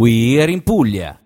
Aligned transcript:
We 0.00 0.40
are 0.40 0.48
in 0.48 0.62
Puglia. 0.62 1.20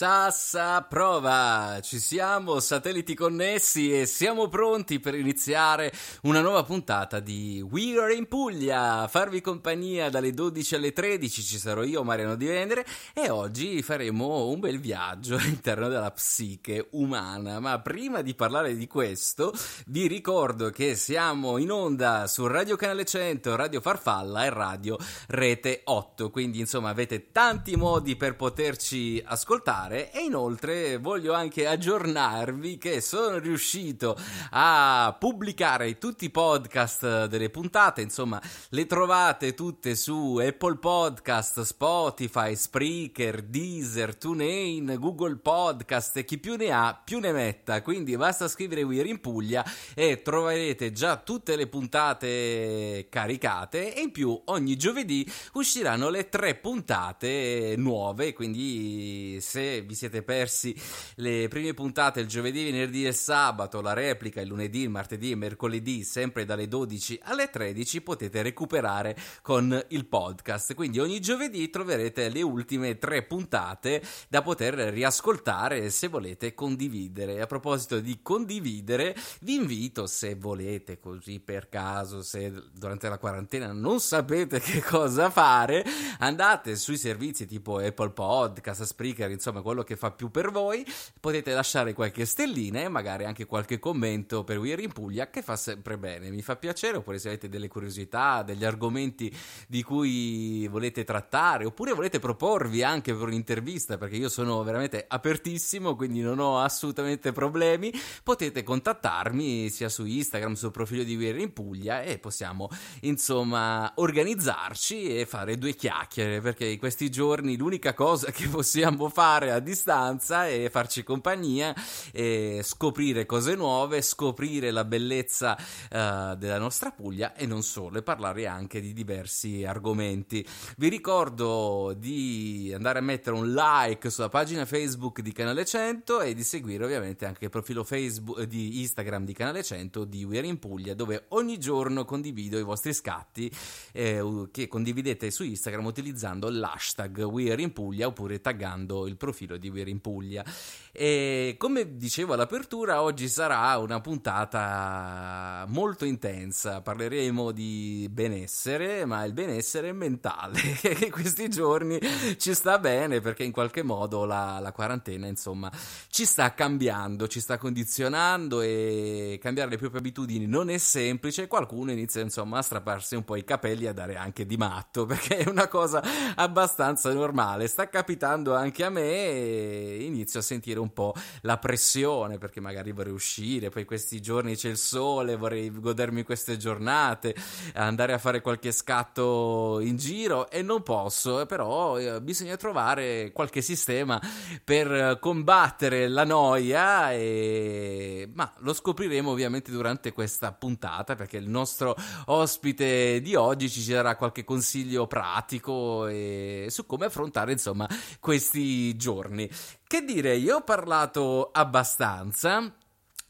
Sassa 0.00 0.80
prova, 0.80 1.78
ci 1.82 1.98
siamo, 1.98 2.58
satelliti 2.58 3.14
connessi 3.14 3.92
e 3.92 4.06
siamo 4.06 4.48
pronti 4.48 4.98
per 4.98 5.14
iniziare 5.14 5.92
una 6.22 6.40
nuova 6.40 6.62
puntata 6.62 7.20
di 7.20 7.62
We 7.70 8.00
Are 8.00 8.14
in 8.14 8.26
Puglia, 8.26 9.06
farvi 9.08 9.42
compagnia 9.42 10.08
dalle 10.08 10.32
12 10.32 10.74
alle 10.76 10.94
13, 10.94 11.42
ci 11.42 11.58
sarò 11.58 11.82
io 11.82 12.02
Mariano 12.02 12.36
Di 12.36 12.46
Vendere 12.46 12.86
e 13.12 13.28
oggi 13.28 13.82
faremo 13.82 14.46
un 14.46 14.58
bel 14.58 14.80
viaggio 14.80 15.34
all'interno 15.38 15.88
della 15.88 16.12
psiche 16.12 16.88
umana, 16.92 17.60
ma 17.60 17.78
prima 17.80 18.22
di 18.22 18.34
parlare 18.34 18.74
di 18.76 18.86
questo 18.86 19.52
vi 19.88 20.06
ricordo 20.06 20.70
che 20.70 20.96
siamo 20.96 21.58
in 21.58 21.70
onda 21.70 22.26
su 22.26 22.46
Radio 22.46 22.76
Canale 22.76 23.04
100, 23.04 23.54
Radio 23.54 23.82
Farfalla 23.82 24.46
e 24.46 24.48
Radio 24.48 24.96
Rete 25.26 25.82
8, 25.84 26.30
quindi 26.30 26.58
insomma 26.58 26.88
avete 26.88 27.32
tanti 27.32 27.76
modi 27.76 28.16
per 28.16 28.34
poterci 28.34 29.22
ascoltare 29.22 29.88
fare. 29.90 30.12
E 30.12 30.20
inoltre 30.20 30.98
voglio 30.98 31.32
anche 31.34 31.66
aggiornarvi 31.66 32.78
che 32.78 33.00
sono 33.00 33.38
riuscito 33.38 34.16
a 34.50 35.14
pubblicare 35.18 35.98
tutti 35.98 36.26
i 36.26 36.30
podcast 36.30 37.26
delle 37.26 37.50
puntate, 37.50 38.00
insomma 38.00 38.40
le 38.70 38.86
trovate 38.86 39.54
tutte 39.54 39.96
su 39.96 40.36
Apple 40.36 40.76
Podcast, 40.76 41.62
Spotify, 41.62 42.54
Spreaker, 42.54 43.42
Deezer, 43.42 44.16
TuneIn, 44.16 44.96
Google 44.98 45.36
Podcast 45.36 46.16
e 46.16 46.24
chi 46.24 46.38
più 46.38 46.56
ne 46.56 46.70
ha 46.70 47.00
più 47.02 47.18
ne 47.18 47.32
metta, 47.32 47.82
quindi 47.82 48.16
basta 48.16 48.48
scrivere 48.48 48.82
Weir 48.82 49.06
in 49.06 49.20
Puglia 49.20 49.64
e 49.94 50.22
troverete 50.22 50.92
già 50.92 51.16
tutte 51.16 51.56
le 51.56 51.66
puntate 51.66 53.08
caricate. 53.10 53.94
E 53.94 54.02
in 54.02 54.12
più 54.12 54.40
ogni 54.46 54.76
giovedì 54.76 55.28
usciranno 55.54 56.08
le 56.08 56.28
tre 56.28 56.54
puntate 56.54 57.74
nuove, 57.76 58.32
quindi 58.32 59.38
se 59.40 59.79
vi 59.82 59.94
siete 59.94 60.22
persi 60.22 60.74
le 61.16 61.48
prime 61.48 61.74
puntate 61.74 62.20
il 62.20 62.26
giovedì, 62.26 62.64
venerdì 62.64 63.06
e 63.06 63.12
sabato, 63.12 63.80
la 63.80 63.92
replica 63.92 64.40
il 64.40 64.48
lunedì, 64.48 64.80
il 64.80 64.90
martedì 64.90 65.30
e 65.30 65.36
mercoledì, 65.36 66.02
sempre 66.04 66.44
dalle 66.44 66.68
12 66.68 67.20
alle 67.22 67.50
13, 67.50 68.00
potete 68.00 68.42
recuperare 68.42 69.16
con 69.42 69.84
il 69.88 70.06
podcast. 70.06 70.74
Quindi 70.74 70.98
ogni 70.98 71.20
giovedì 71.20 71.70
troverete 71.70 72.28
le 72.28 72.42
ultime 72.42 72.98
tre 72.98 73.22
puntate 73.22 74.02
da 74.28 74.42
poter 74.42 74.74
riascoltare 74.74 75.90
se 75.90 76.08
volete 76.08 76.54
condividere. 76.54 77.40
A 77.40 77.46
proposito 77.46 78.00
di 78.00 78.20
condividere, 78.22 79.16
vi 79.42 79.54
invito 79.54 80.06
se 80.06 80.34
volete, 80.34 80.98
così 80.98 81.40
per 81.40 81.68
caso, 81.68 82.22
se 82.22 82.52
durante 82.72 83.08
la 83.08 83.18
quarantena 83.18 83.72
non 83.72 84.00
sapete 84.00 84.60
che 84.60 84.82
cosa 84.82 85.30
fare, 85.30 85.84
andate 86.18 86.76
sui 86.76 86.96
servizi 86.96 87.46
tipo 87.46 87.78
Apple 87.78 88.10
Podcast, 88.10 88.82
Spreaker, 88.82 89.30
insomma 89.30 89.59
quello 89.62 89.82
che 89.82 89.96
fa 89.96 90.10
più 90.10 90.30
per 90.30 90.50
voi. 90.50 90.84
Potete 91.18 91.52
lasciare 91.52 91.92
qualche 91.92 92.24
stellina 92.24 92.80
e 92.80 92.88
magari 92.88 93.24
anche 93.24 93.46
qualche 93.46 93.78
commento 93.78 94.44
per 94.44 94.58
Weir 94.58 94.80
in 94.80 94.92
Puglia 94.92 95.30
che 95.30 95.42
fa 95.42 95.56
sempre 95.56 95.98
bene. 95.98 96.30
Mi 96.30 96.42
fa 96.42 96.56
piacere, 96.56 96.98
oppure 96.98 97.18
se 97.18 97.28
avete 97.28 97.48
delle 97.48 97.68
curiosità, 97.68 98.42
degli 98.42 98.64
argomenti 98.64 99.34
di 99.66 99.82
cui 99.82 100.66
volete 100.68 101.04
trattare, 101.04 101.64
oppure 101.64 101.92
volete 101.92 102.18
proporvi 102.18 102.82
anche 102.82 103.14
per 103.14 103.22
un'intervista, 103.22 103.98
perché 103.98 104.16
io 104.16 104.28
sono 104.28 104.62
veramente 104.62 105.04
apertissimo, 105.06 105.96
quindi 105.96 106.20
non 106.20 106.38
ho 106.38 106.60
assolutamente 106.60 107.32
problemi. 107.32 107.92
Potete 108.22 108.62
contattarmi 108.62 109.68
sia 109.70 109.88
su 109.88 110.04
Instagram, 110.04 110.54
sul 110.54 110.70
profilo 110.70 111.02
di 111.02 111.16
Weir 111.16 111.38
in 111.38 111.52
Puglia 111.52 112.02
e 112.02 112.18
possiamo 112.18 112.68
insomma 113.02 113.92
organizzarci 113.96 115.18
e 115.18 115.26
fare 115.26 115.58
due 115.58 115.74
chiacchiere, 115.74 116.40
perché 116.40 116.66
in 116.66 116.78
questi 116.78 117.10
giorni 117.10 117.56
l'unica 117.56 117.94
cosa 117.94 118.30
che 118.32 118.48
possiamo 118.48 119.08
fare 119.08 119.49
a 119.50 119.60
distanza 119.60 120.46
e 120.46 120.70
farci 120.70 121.02
compagnia 121.02 121.74
e 122.12 122.60
scoprire 122.62 123.26
cose 123.26 123.54
nuove, 123.54 124.02
scoprire 124.02 124.70
la 124.70 124.84
bellezza 124.84 125.56
uh, 125.56 126.34
della 126.36 126.58
nostra 126.58 126.90
Puglia 126.90 127.34
e 127.34 127.46
non 127.46 127.62
solo, 127.62 127.98
e 127.98 128.02
parlare 128.02 128.46
anche 128.46 128.80
di 128.80 128.92
diversi 128.92 129.64
argomenti. 129.64 130.46
Vi 130.76 130.88
ricordo 130.88 131.94
di 131.96 132.72
andare 132.74 132.98
a 132.98 133.02
mettere 133.02 133.36
un 133.36 133.52
like 133.52 134.10
sulla 134.10 134.28
pagina 134.28 134.64
Facebook 134.64 135.20
di 135.20 135.32
Canale 135.32 135.64
100 135.64 136.20
e 136.20 136.34
di 136.34 136.42
seguire 136.42 136.84
ovviamente 136.84 137.26
anche 137.26 137.44
il 137.44 137.50
profilo 137.50 137.84
Facebook 137.84 138.42
di 138.42 138.80
Instagram 138.80 139.24
di 139.24 139.32
Canale 139.32 139.62
100 139.62 140.04
di 140.04 140.24
We're 140.24 140.46
in 140.46 140.58
Puglia, 140.58 140.94
dove 140.94 141.24
ogni 141.28 141.58
giorno 141.58 142.04
condivido 142.04 142.58
i 142.58 142.62
vostri 142.62 142.92
scatti 142.92 143.50
eh, 143.92 144.48
che 144.50 144.68
condividete 144.68 145.30
su 145.30 145.44
Instagram 145.44 145.86
utilizzando 145.86 146.48
l'hashtag 146.48 147.22
We're 147.22 147.60
in 147.60 147.72
Puglia 147.72 148.06
oppure 148.06 148.40
taggando 148.40 149.06
il 149.06 149.16
profilo 149.16 149.39
di 149.46 149.70
We're 149.70 149.88
in 149.88 150.00
Puglia. 150.00 150.44
E 150.92 151.54
come 151.56 151.96
dicevo 151.96 152.32
all'apertura, 152.32 153.02
oggi 153.02 153.28
sarà 153.28 153.76
una 153.78 154.00
puntata 154.00 155.64
molto 155.68 156.04
intensa. 156.04 156.80
Parleremo 156.80 157.52
di 157.52 158.08
benessere, 158.10 159.04
ma 159.04 159.22
il 159.24 159.32
benessere 159.32 159.92
mentale, 159.92 160.60
che 160.80 161.10
questi 161.10 161.48
giorni 161.48 161.98
ci 162.38 162.54
sta 162.54 162.78
bene 162.78 163.20
perché 163.20 163.44
in 163.44 163.52
qualche 163.52 163.84
modo 163.84 164.24
la, 164.24 164.58
la 164.60 164.72
quarantena, 164.72 165.28
insomma, 165.28 165.70
ci 166.08 166.24
sta 166.24 166.54
cambiando, 166.54 167.28
ci 167.28 167.38
sta 167.38 167.56
condizionando 167.56 168.60
e 168.60 169.38
cambiare 169.40 169.70
le 169.70 169.76
proprie 169.76 170.00
abitudini 170.00 170.46
non 170.46 170.70
è 170.70 170.78
semplice. 170.78 171.46
Qualcuno 171.46 171.92
inizia, 171.92 172.20
insomma, 172.20 172.58
a 172.58 172.62
strapparsi 172.62 173.14
un 173.14 173.24
po' 173.24 173.36
i 173.36 173.44
capelli 173.44 173.84
e 173.84 173.88
a 173.88 173.92
dare 173.92 174.16
anche 174.16 174.44
di 174.44 174.56
matto 174.56 175.06
perché 175.06 175.38
è 175.38 175.48
una 175.48 175.68
cosa 175.68 176.02
abbastanza 176.34 177.12
normale. 177.12 177.68
Sta 177.68 177.88
capitando 177.88 178.56
anche 178.56 178.84
a 178.84 178.90
me 178.90 179.02
e 179.02 179.98
inizio 180.00 180.40
a 180.40 180.42
sentire 180.42 180.78
un 180.80 180.92
po' 180.92 181.14
la 181.42 181.58
pressione 181.58 182.38
perché 182.38 182.60
magari 182.60 182.92
vorrei 182.92 183.12
uscire, 183.12 183.68
poi 183.68 183.84
questi 183.84 184.20
giorni 184.20 184.56
c'è 184.56 184.68
il 184.68 184.76
sole, 184.76 185.36
vorrei 185.36 185.70
godermi 185.70 186.22
queste 186.22 186.56
giornate, 186.56 187.34
andare 187.74 188.12
a 188.12 188.18
fare 188.18 188.40
qualche 188.40 188.72
scatto 188.72 189.78
in 189.80 189.96
giro 189.96 190.50
e 190.50 190.62
non 190.62 190.82
posso, 190.82 191.44
però 191.46 191.98
eh, 191.98 192.20
bisogna 192.20 192.56
trovare 192.56 193.30
qualche 193.32 193.62
sistema 193.62 194.20
per 194.64 195.18
combattere 195.20 196.08
la 196.08 196.24
noia 196.24 197.12
e 197.12 198.30
ma 198.34 198.52
lo 198.58 198.72
scopriremo 198.72 199.30
ovviamente 199.30 199.70
durante 199.70 200.12
questa 200.12 200.52
puntata 200.52 201.14
perché 201.14 201.36
il 201.36 201.48
nostro 201.48 201.94
ospite 202.26 203.20
di 203.20 203.34
oggi 203.34 203.68
ci 203.68 203.90
darà 203.92 204.16
qualche 204.16 204.44
consiglio 204.44 205.06
pratico 205.06 206.06
e 206.06 206.66
su 206.70 206.86
come 206.86 207.06
affrontare 207.06 207.52
insomma 207.52 207.88
questi 208.18 208.96
giorni. 208.96 209.48
Che 209.90 210.04
dire, 210.04 210.36
io 210.36 210.58
ho 210.58 210.60
parlato 210.60 211.50
abbastanza. 211.50 212.72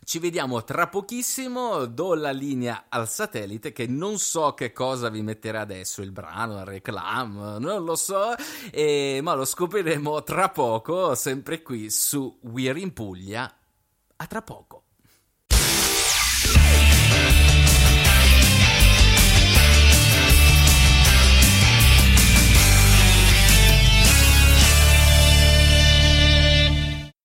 Ci 0.04 0.18
vediamo 0.18 0.62
tra 0.62 0.88
pochissimo, 0.88 1.86
do 1.86 2.12
la 2.12 2.32
linea 2.32 2.84
al 2.90 3.08
satellite 3.08 3.72
che 3.72 3.86
non 3.86 4.18
so 4.18 4.52
che 4.52 4.70
cosa 4.70 5.08
vi 5.08 5.22
metterà 5.22 5.62
adesso, 5.62 6.02
il 6.02 6.12
brano, 6.12 6.58
il 6.58 6.66
reclam, 6.66 7.56
non 7.58 7.82
lo 7.82 7.96
so, 7.96 8.34
eh, 8.72 9.20
ma 9.22 9.32
lo 9.32 9.46
scopriremo 9.46 10.22
tra 10.22 10.50
poco, 10.50 11.14
sempre 11.14 11.62
qui 11.62 11.88
su 11.88 12.38
We're 12.42 12.78
in 12.78 12.92
Puglia. 12.92 13.50
A 14.16 14.26
tra 14.26 14.42
poco. 14.42 14.82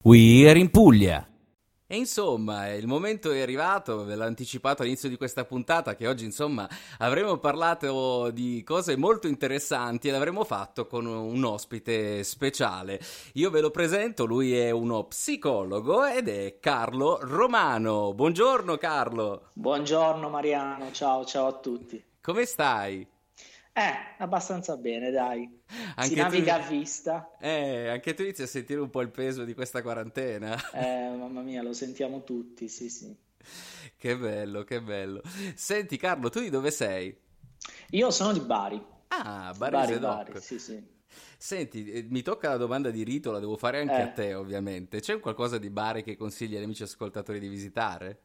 We 0.05 0.47
are 0.47 0.59
in 0.59 0.69
Puglia. 0.69 1.27
E 1.87 1.97
insomma, 1.97 2.71
il 2.71 2.85
momento 2.85 3.31
è 3.31 3.41
arrivato, 3.41 4.05
ve 4.05 4.15
l'ho 4.15 4.23
anticipato 4.23 4.83
all'inizio 4.83 5.09
di 5.09 5.17
questa 5.17 5.45
puntata, 5.45 5.95
che 5.95 6.05
oggi 6.05 6.25
insomma 6.25 6.69
avremmo 6.99 7.39
parlato 7.39 8.29
di 8.29 8.61
cose 8.63 8.97
molto 8.97 9.25
interessanti 9.25 10.07
e 10.07 10.11
l'avremmo 10.11 10.43
fatto 10.43 10.85
con 10.85 11.07
un 11.07 11.43
ospite 11.43 12.23
speciale. 12.23 12.99
Io 13.33 13.49
ve 13.49 13.61
lo 13.61 13.71
presento, 13.71 14.25
lui 14.25 14.55
è 14.55 14.69
uno 14.69 15.05
psicologo 15.05 16.05
ed 16.05 16.27
è 16.27 16.59
Carlo 16.59 17.17
Romano. 17.23 18.13
Buongiorno 18.13 18.77
Carlo. 18.77 19.49
Buongiorno 19.53 20.29
Mariano, 20.29 20.91
ciao 20.91 21.25
ciao 21.25 21.47
a 21.47 21.53
tutti. 21.53 21.99
Come 22.21 22.45
stai? 22.45 23.07
Eh, 23.77 24.23
abbastanza 24.23 24.77
bene, 24.77 25.11
dai. 25.11 25.63
Anche 25.95 26.09
si 26.09 26.15
naviga 26.15 26.55
tu... 26.55 26.61
a 26.61 26.67
vista. 26.69 27.35
Eh, 27.41 27.89
anche 27.89 28.13
tu 28.13 28.21
inizi 28.21 28.43
a 28.43 28.47
sentire 28.47 28.79
un 28.79 28.89
po' 28.89 29.01
il 29.01 29.09
peso 29.09 29.43
di 29.43 29.53
questa 29.53 29.81
quarantena. 29.81 30.55
Eh, 30.71 31.13
mamma 31.13 31.41
mia, 31.41 31.61
lo 31.61 31.73
sentiamo 31.73 32.23
tutti, 32.23 32.69
sì, 32.69 32.89
sì. 32.89 33.13
Che 33.97 34.17
bello, 34.17 34.63
che 34.63 34.81
bello. 34.81 35.21
Senti 35.55 35.97
Carlo, 35.97 36.29
tu 36.29 36.39
di 36.39 36.49
dove 36.49 36.71
sei? 36.71 37.13
Io 37.89 38.11
sono 38.11 38.31
di 38.31 38.39
Bari. 38.39 38.81
Ah, 39.09 39.53
Bari, 39.57 39.71
Bari, 39.71 39.99
Bari 39.99 40.39
sì, 40.39 40.57
sì. 40.57 40.81
Senti, 41.37 41.91
eh, 41.91 42.05
mi 42.09 42.21
tocca 42.21 42.47
la 42.47 42.57
domanda 42.57 42.89
di 42.91 43.03
rito, 43.03 43.31
la 43.31 43.39
devo 43.39 43.57
fare 43.57 43.81
anche 43.81 43.97
eh. 43.97 44.01
a 44.01 44.07
te, 44.07 44.33
ovviamente. 44.35 45.01
C'è 45.01 45.19
qualcosa 45.19 45.57
di 45.57 45.69
Bari 45.69 46.01
che 46.01 46.15
consigli 46.15 46.55
agli 46.55 46.63
amici 46.63 46.83
ascoltatori 46.83 47.39
di 47.39 47.49
visitare? 47.49 48.21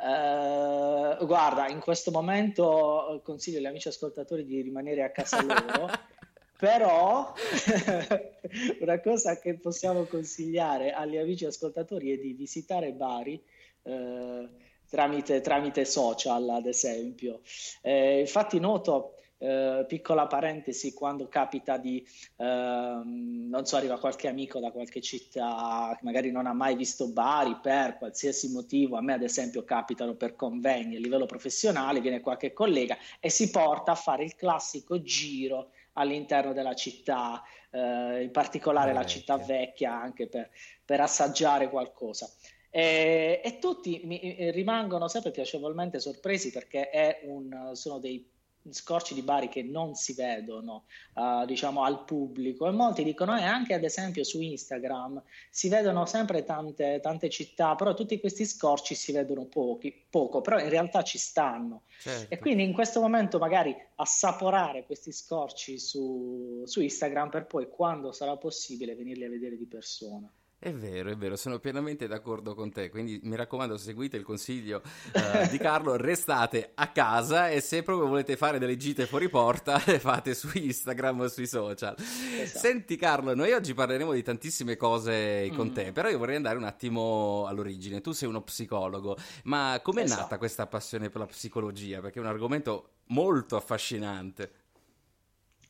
Uh, 0.00 1.26
guarda, 1.26 1.68
in 1.68 1.80
questo 1.80 2.12
momento 2.12 3.16
eh, 3.16 3.22
consiglio 3.22 3.58
agli 3.58 3.66
amici 3.66 3.88
ascoltatori 3.88 4.44
di 4.44 4.60
rimanere 4.60 5.02
a 5.02 5.10
casa 5.10 5.42
loro, 5.42 5.90
però 6.56 7.32
una 8.80 9.00
cosa 9.00 9.38
che 9.38 9.54
possiamo 9.58 10.04
consigliare 10.04 10.92
agli 10.92 11.16
amici 11.16 11.44
ascoltatori 11.46 12.12
è 12.12 12.16
di 12.16 12.32
visitare 12.32 12.92
Bari. 12.92 13.42
Uh, 13.82 14.48
tramite, 14.88 15.40
tramite, 15.40 15.84
social, 15.84 16.48
ad 16.48 16.66
esempio. 16.66 17.40
Eh, 17.82 18.20
infatti, 18.20 18.58
noto 18.58 19.17
eh, 19.38 19.84
piccola 19.86 20.26
parentesi, 20.26 20.92
quando 20.92 21.28
capita 21.28 21.76
di, 21.76 22.04
eh, 22.36 22.44
non 22.44 23.64
so, 23.64 23.76
arriva 23.76 23.98
qualche 23.98 24.28
amico 24.28 24.58
da 24.58 24.70
qualche 24.70 25.00
città 25.00 25.94
che 25.96 26.04
magari 26.04 26.30
non 26.30 26.46
ha 26.46 26.52
mai 26.52 26.74
visto 26.74 27.08
Bari 27.10 27.58
per 27.62 27.98
qualsiasi 27.98 28.50
motivo, 28.50 28.96
a 28.96 29.00
me 29.00 29.12
ad 29.12 29.22
esempio 29.22 29.64
capitano 29.64 30.14
per 30.14 30.34
convegni 30.34 30.96
a 30.96 31.00
livello 31.00 31.26
professionale, 31.26 32.00
viene 32.00 32.20
qualche 32.20 32.52
collega 32.52 32.96
e 33.20 33.30
si 33.30 33.50
porta 33.50 33.92
a 33.92 33.96
fare 33.96 34.24
il 34.24 34.34
classico 34.34 35.00
giro 35.02 35.70
all'interno 35.92 36.52
della 36.52 36.74
città, 36.74 37.42
eh, 37.70 38.22
in 38.22 38.30
particolare 38.30 38.92
la 38.92 39.06
città 39.06 39.36
vecchia, 39.36 40.00
anche 40.00 40.28
per, 40.28 40.50
per 40.84 41.00
assaggiare 41.00 41.68
qualcosa. 41.68 42.28
E, 42.70 43.40
e, 43.42 43.58
tutti 43.58 44.02
mi, 44.04 44.50
rimangono 44.50 45.08
sempre 45.08 45.30
piacevolmente 45.30 46.00
sorpresi 46.00 46.50
perché 46.50 47.20
un, 47.22 47.70
sono 47.72 47.98
dei 47.98 48.36
scorci 48.72 49.14
di 49.14 49.22
Bari 49.22 49.48
che 49.48 49.62
non 49.62 49.94
si 49.94 50.14
vedono 50.14 50.84
uh, 51.14 51.44
diciamo 51.44 51.84
al 51.84 52.04
pubblico. 52.04 52.66
E 52.66 52.70
molti 52.70 53.04
dicono 53.04 53.36
e 53.36 53.40
eh, 53.40 53.44
anche 53.44 53.74
ad 53.74 53.84
esempio 53.84 54.24
su 54.24 54.40
Instagram 54.40 55.22
si 55.50 55.68
vedono 55.68 56.06
sempre 56.06 56.44
tante, 56.44 57.00
tante 57.02 57.28
città 57.28 57.74
però 57.74 57.94
tutti 57.94 58.18
questi 58.20 58.44
scorci 58.44 58.94
si 58.94 59.12
vedono 59.12 59.46
pochi, 59.46 60.06
poco 60.08 60.40
però 60.40 60.58
in 60.58 60.68
realtà 60.68 61.02
ci 61.02 61.18
stanno. 61.18 61.82
Certo. 62.00 62.32
e 62.32 62.38
quindi 62.38 62.62
in 62.62 62.72
questo 62.72 63.00
momento 63.00 63.38
magari 63.40 63.74
assaporare 63.96 64.86
questi 64.86 65.10
scorci 65.10 65.80
su, 65.80 66.62
su 66.64 66.80
Instagram 66.80 67.28
per 67.28 67.46
poi 67.46 67.68
quando 67.68 68.12
sarà 68.12 68.36
possibile 68.36 68.94
venirli 68.94 69.24
a 69.24 69.28
vedere 69.28 69.56
di 69.56 69.66
persona 69.66 70.32
è 70.60 70.72
vero, 70.72 71.08
è 71.08 71.16
vero, 71.16 71.36
sono 71.36 71.60
pienamente 71.60 72.08
d'accordo 72.08 72.52
con 72.52 72.72
te, 72.72 72.90
quindi 72.90 73.20
mi 73.22 73.36
raccomando 73.36 73.76
seguite 73.76 74.16
il 74.16 74.24
consiglio 74.24 74.82
uh, 75.14 75.48
di 75.48 75.56
Carlo, 75.56 75.96
restate 75.96 76.72
a 76.74 76.88
casa 76.88 77.48
e 77.48 77.60
se 77.60 77.84
proprio 77.84 78.08
volete 78.08 78.36
fare 78.36 78.58
delle 78.58 78.76
gite 78.76 79.06
fuori 79.06 79.28
porta 79.28 79.80
le 79.86 80.00
fate 80.00 80.34
su 80.34 80.50
Instagram 80.52 81.20
o 81.20 81.28
sui 81.28 81.46
social. 81.46 81.94
Esatto. 81.96 82.58
Senti 82.58 82.96
Carlo, 82.96 83.36
noi 83.36 83.52
oggi 83.52 83.72
parleremo 83.72 84.12
di 84.12 84.22
tantissime 84.24 84.76
cose 84.76 85.48
con 85.54 85.68
mm. 85.68 85.72
te, 85.74 85.92
però 85.92 86.08
io 86.08 86.18
vorrei 86.18 86.34
andare 86.34 86.56
un 86.56 86.64
attimo 86.64 87.46
all'origine, 87.46 88.00
tu 88.00 88.10
sei 88.10 88.28
uno 88.28 88.42
psicologo, 88.42 89.16
ma 89.44 89.78
com'è 89.80 90.02
esatto. 90.02 90.22
nata 90.22 90.38
questa 90.38 90.66
passione 90.66 91.08
per 91.08 91.20
la 91.20 91.26
psicologia? 91.26 92.00
Perché 92.00 92.18
è 92.18 92.22
un 92.22 92.28
argomento 92.28 92.94
molto 93.06 93.54
affascinante. 93.54 94.50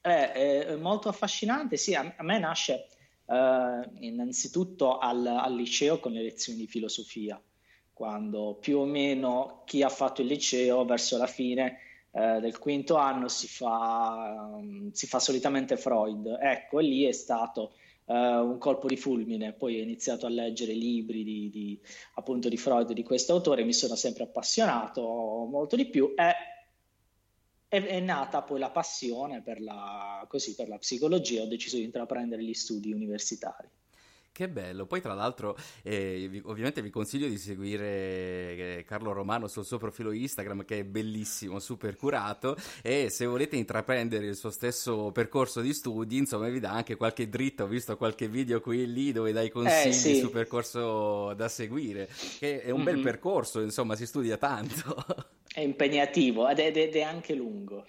È, 0.00 0.64
è 0.66 0.76
molto 0.76 1.10
affascinante, 1.10 1.76
sì, 1.76 1.94
a 1.94 2.14
me 2.20 2.38
nasce 2.38 2.86
eh, 3.28 3.88
innanzitutto 4.00 4.98
al, 4.98 5.26
al, 5.26 5.54
liceo 5.54 6.00
con 6.00 6.12
le 6.12 6.22
lezioni 6.22 6.58
di 6.58 6.66
filosofia, 6.66 7.40
quando 7.92 8.56
più 8.60 8.78
o 8.78 8.84
meno 8.84 9.62
chi 9.66 9.82
ha 9.82 9.88
fatto 9.88 10.22
il 10.22 10.28
liceo 10.28 10.84
verso 10.84 11.18
la 11.18 11.26
fine 11.26 11.78
eh, 12.10 12.40
del 12.40 12.58
quinto 12.58 12.96
anno 12.96 13.28
si 13.28 13.46
fa, 13.46 14.50
um, 14.54 14.90
si 14.92 15.06
fa 15.06 15.18
solitamente 15.18 15.76
Freud. 15.76 16.38
Ecco, 16.40 16.78
lì 16.78 17.04
è 17.04 17.12
stato 17.12 17.74
uh, 18.06 18.14
un 18.14 18.56
colpo 18.58 18.86
di 18.86 18.96
fulmine. 18.96 19.52
Poi 19.52 19.78
ho 19.78 19.82
iniziato 19.82 20.26
a 20.26 20.30
leggere 20.30 20.72
libri 20.72 21.22
di, 21.22 21.50
di, 21.50 21.80
appunto 22.14 22.48
di 22.48 22.56
Freud, 22.56 22.92
di 22.92 23.02
questo 23.02 23.34
autore, 23.34 23.64
mi 23.64 23.74
sono 23.74 23.94
sempre 23.94 24.24
appassionato 24.24 25.02
molto 25.50 25.76
di 25.76 25.86
più 25.86 26.14
e 26.16 26.34
è, 27.68 27.82
è 27.82 28.00
nata 28.00 28.42
poi 28.42 28.58
la 28.58 28.70
passione 28.70 29.42
per 29.42 29.60
la, 29.60 30.24
così, 30.28 30.54
per 30.54 30.68
la 30.68 30.78
psicologia, 30.78 31.42
ho 31.42 31.46
deciso 31.46 31.76
di 31.76 31.84
intraprendere 31.84 32.42
gli 32.42 32.54
studi 32.54 32.92
universitari. 32.92 33.68
Che 34.38 34.48
bello, 34.48 34.86
poi 34.86 35.00
tra 35.00 35.14
l'altro 35.14 35.58
eh, 35.82 36.28
vi, 36.30 36.40
ovviamente 36.44 36.80
vi 36.80 36.90
consiglio 36.90 37.26
di 37.26 37.38
seguire 37.38 37.86
eh, 37.86 38.84
Carlo 38.86 39.10
Romano 39.10 39.48
sul 39.48 39.64
suo 39.64 39.78
profilo 39.78 40.12
Instagram 40.12 40.64
che 40.64 40.78
è 40.78 40.84
bellissimo, 40.84 41.58
super 41.58 41.96
curato 41.96 42.56
e 42.80 43.10
se 43.10 43.26
volete 43.26 43.56
intraprendere 43.56 44.26
il 44.26 44.36
suo 44.36 44.50
stesso 44.50 45.10
percorso 45.10 45.60
di 45.60 45.72
studi 45.72 46.18
insomma 46.18 46.48
vi 46.50 46.60
dà 46.60 46.70
anche 46.70 46.94
qualche 46.94 47.28
dritta, 47.28 47.64
ho 47.64 47.66
visto 47.66 47.96
qualche 47.96 48.28
video 48.28 48.60
qui 48.60 48.82
e 48.82 48.86
lì 48.86 49.10
dove 49.10 49.32
dai 49.32 49.50
consigli 49.50 49.88
eh, 49.88 49.92
sì. 49.92 50.18
sul 50.20 50.30
percorso 50.30 51.34
da 51.34 51.48
seguire, 51.48 52.08
che 52.38 52.62
è 52.62 52.70
un 52.70 52.82
mm-hmm. 52.82 52.94
bel 52.94 53.02
percorso, 53.02 53.60
insomma 53.60 53.96
si 53.96 54.06
studia 54.06 54.36
tanto. 54.36 55.34
È 55.58 55.62
impegnativo 55.62 56.48
ed 56.48 56.60
è, 56.60 56.66
ed 56.66 56.94
è 56.94 57.02
anche 57.02 57.34
lungo. 57.34 57.84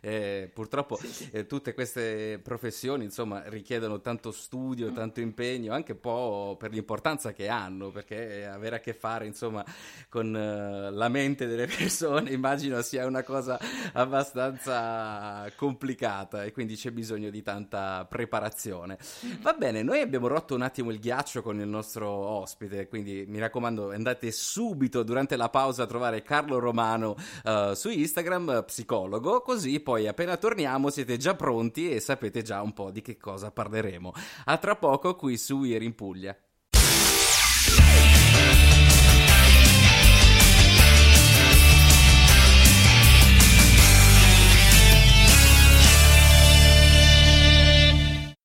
Eh, 0.00 0.50
purtroppo 0.52 0.96
sì. 0.96 1.28
Eh, 1.32 1.46
tutte 1.46 1.74
queste 1.74 2.40
professioni 2.42 3.04
insomma 3.04 3.42
richiedono 3.46 4.00
tanto 4.00 4.30
studio, 4.30 4.90
mm. 4.90 4.94
tanto 4.94 5.20
impegno, 5.20 5.72
anche 5.72 5.92
un 5.92 6.00
po' 6.00 6.56
per 6.58 6.72
l'importanza 6.72 7.32
che 7.32 7.48
hanno, 7.48 7.90
perché 7.90 8.46
avere 8.46 8.76
a 8.76 8.80
che 8.80 8.94
fare 8.94 9.26
insomma 9.26 9.64
con 10.08 10.26
uh, 10.28 10.94
la 10.94 11.08
mente 11.08 11.46
delle 11.46 11.66
persone 11.68 12.30
immagino 12.30 12.80
sia 12.82 13.06
una 13.06 13.22
cosa 13.22 13.58
abbastanza 13.92 15.50
complicata 15.56 16.44
e 16.44 16.52
quindi 16.52 16.76
c'è 16.76 16.90
bisogno 16.90 17.30
di 17.30 17.42
tanta 17.42 18.06
preparazione. 18.08 18.98
Mm. 19.26 19.42
Va 19.42 19.52
bene, 19.52 19.82
noi 19.82 20.00
abbiamo 20.00 20.26
rotto 20.26 20.54
un 20.54 20.62
attimo 20.62 20.90
il 20.90 20.98
ghiaccio 20.98 21.42
con 21.42 21.60
il 21.60 21.68
nostro 21.68 22.08
ospite, 22.08 22.88
quindi 22.88 23.24
mi 23.26 23.38
raccomando 23.38 23.90
andate 23.90 24.30
subito 24.30 25.02
durante 25.02 25.36
la 25.36 25.48
pausa 25.48 25.82
a 25.82 25.86
trovare 25.86 26.22
Carlo 26.22 26.58
Romano 26.58 27.16
uh, 27.44 27.74
su 27.74 27.90
Instagram, 27.90 28.64
psicologo, 28.64 29.40
così 29.40 29.80
poi 29.88 30.06
appena 30.06 30.36
torniamo 30.36 30.90
siete 30.90 31.16
già 31.16 31.34
pronti 31.34 31.90
e 31.90 31.98
sapete 31.98 32.42
già 32.42 32.60
un 32.60 32.74
po' 32.74 32.90
di 32.90 33.00
che 33.00 33.16
cosa 33.16 33.50
parleremo. 33.50 34.12
A 34.44 34.58
tra 34.58 34.76
poco 34.76 35.16
qui 35.16 35.38
su 35.38 35.62
Ieri 35.62 35.86
in 35.86 35.94
Puglia. 35.94 36.36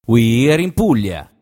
We're 0.06 0.62
in 0.62 0.74
Puglia. 0.74 1.33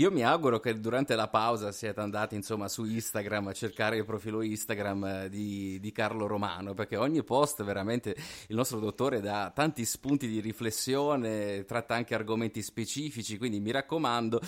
Io 0.00 0.10
mi 0.10 0.24
auguro 0.24 0.60
che 0.60 0.80
durante 0.80 1.14
la 1.14 1.28
pausa 1.28 1.72
siate 1.72 2.00
andati 2.00 2.34
insomma 2.34 2.68
su 2.68 2.86
Instagram 2.86 3.48
a 3.48 3.52
cercare 3.52 3.98
il 3.98 4.06
profilo 4.06 4.40
Instagram 4.40 5.04
eh, 5.04 5.28
di, 5.28 5.78
di, 5.78 5.92
Carlo 5.92 6.26
Romano 6.26 6.72
perché 6.72 6.96
ogni 6.96 7.22
post 7.22 7.62
veramente 7.62 8.16
il 8.46 8.56
nostro 8.56 8.78
dottore 8.78 9.20
dà 9.20 9.52
tanti 9.54 9.84
spunti 9.84 10.26
di 10.26 10.40
riflessione, 10.40 11.66
tratta 11.66 11.96
anche 11.96 12.14
argomenti 12.14 12.62
specifici, 12.62 13.36
quindi 13.36 13.60
mi 13.60 13.72
raccomando 13.72 14.40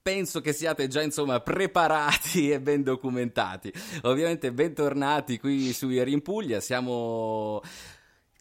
penso 0.00 0.40
che 0.40 0.54
siate 0.54 0.88
già 0.88 1.02
insomma 1.02 1.38
preparati 1.40 2.50
e 2.50 2.58
ben 2.58 2.82
documentati. 2.82 3.70
Ovviamente 4.04 4.54
bentornati 4.54 5.38
qui 5.38 5.74
su 5.74 5.90
Ieri 5.90 6.14
in 6.14 6.22
Puglia, 6.22 6.60
siamo 6.60 7.60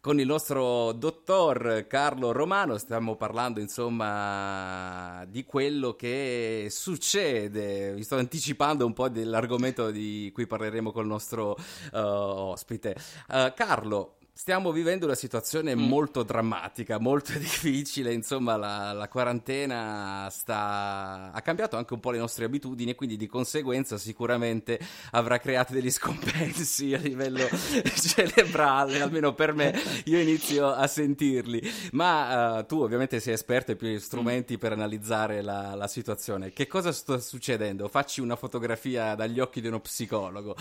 con 0.02 0.20
il 0.20 0.26
nostro 0.26 0.92
dottor 0.94 1.86
Carlo 1.88 2.32
Romano 2.32 2.78
stiamo 2.78 3.16
parlando 3.16 3.60
insomma 3.60 5.26
di 5.26 5.44
quello 5.44 5.96
che 5.96 6.68
succede, 6.70 7.94
vi 7.94 8.04
sto 8.04 8.18
anticipando 8.18 8.86
un 8.86 8.94
po' 8.94 9.10
dell'argomento 9.10 9.92
di 9.92 10.32
cui 10.34 10.48
parleremo 10.48 10.92
col 10.92 11.08
nostro 11.08 11.58
uh, 11.92 11.98
ospite. 11.98 12.96
Uh, 13.30 13.54
Carlo, 13.56 14.17
Stiamo 14.38 14.72
vivendo 14.72 15.06
una 15.06 15.16
situazione 15.16 15.76
mm. 15.76 15.80
molto 15.80 16.22
drammatica, 16.22 17.00
molto 17.00 17.36
difficile, 17.40 18.14
insomma 18.14 18.56
la, 18.56 18.94
la, 18.94 19.08
quarantena 19.08 20.30
sta... 20.30 21.32
ha 21.34 21.42
cambiato 21.42 21.76
anche 21.76 21.96
un 21.96 22.00
po' 22.00 22.12
le 22.12 22.20
nostre 22.20 22.46
abitudini 22.46 22.92
e 22.92 22.96
quindi 22.96 23.18
di 23.18 23.26
conseguenza 23.26 23.98
sicuramente 23.98 24.80
avrà 25.14 25.40
creato 25.40 25.74
degli 25.74 25.90
scompensi 25.90 26.94
a 26.94 27.00
livello 27.00 27.48
cerebrale, 28.00 29.02
almeno 29.02 29.34
per 29.34 29.54
me, 29.54 29.74
io 30.06 30.20
inizio 30.20 30.72
a 30.72 30.86
sentirli. 30.86 31.60
Ma 31.94 32.60
uh, 32.60 32.66
tu 32.68 32.84
ovviamente 32.84 33.20
sei 33.20 33.34
esperto 33.34 33.72
e 33.72 33.76
più 33.76 33.98
strumenti 33.98 34.54
mm. 34.54 34.60
per 34.60 34.72
analizzare 34.72 35.42
la, 35.42 35.74
la 35.74 35.88
situazione. 35.88 36.54
Che 36.54 36.68
cosa 36.68 36.92
sta 36.92 37.18
succedendo? 37.18 37.88
Facci 37.88 38.22
una 38.22 38.36
fotografia 38.36 39.16
dagli 39.16 39.40
occhi 39.40 39.62
di 39.62 39.68
uno 39.68 39.80
psicologo. 39.80 40.56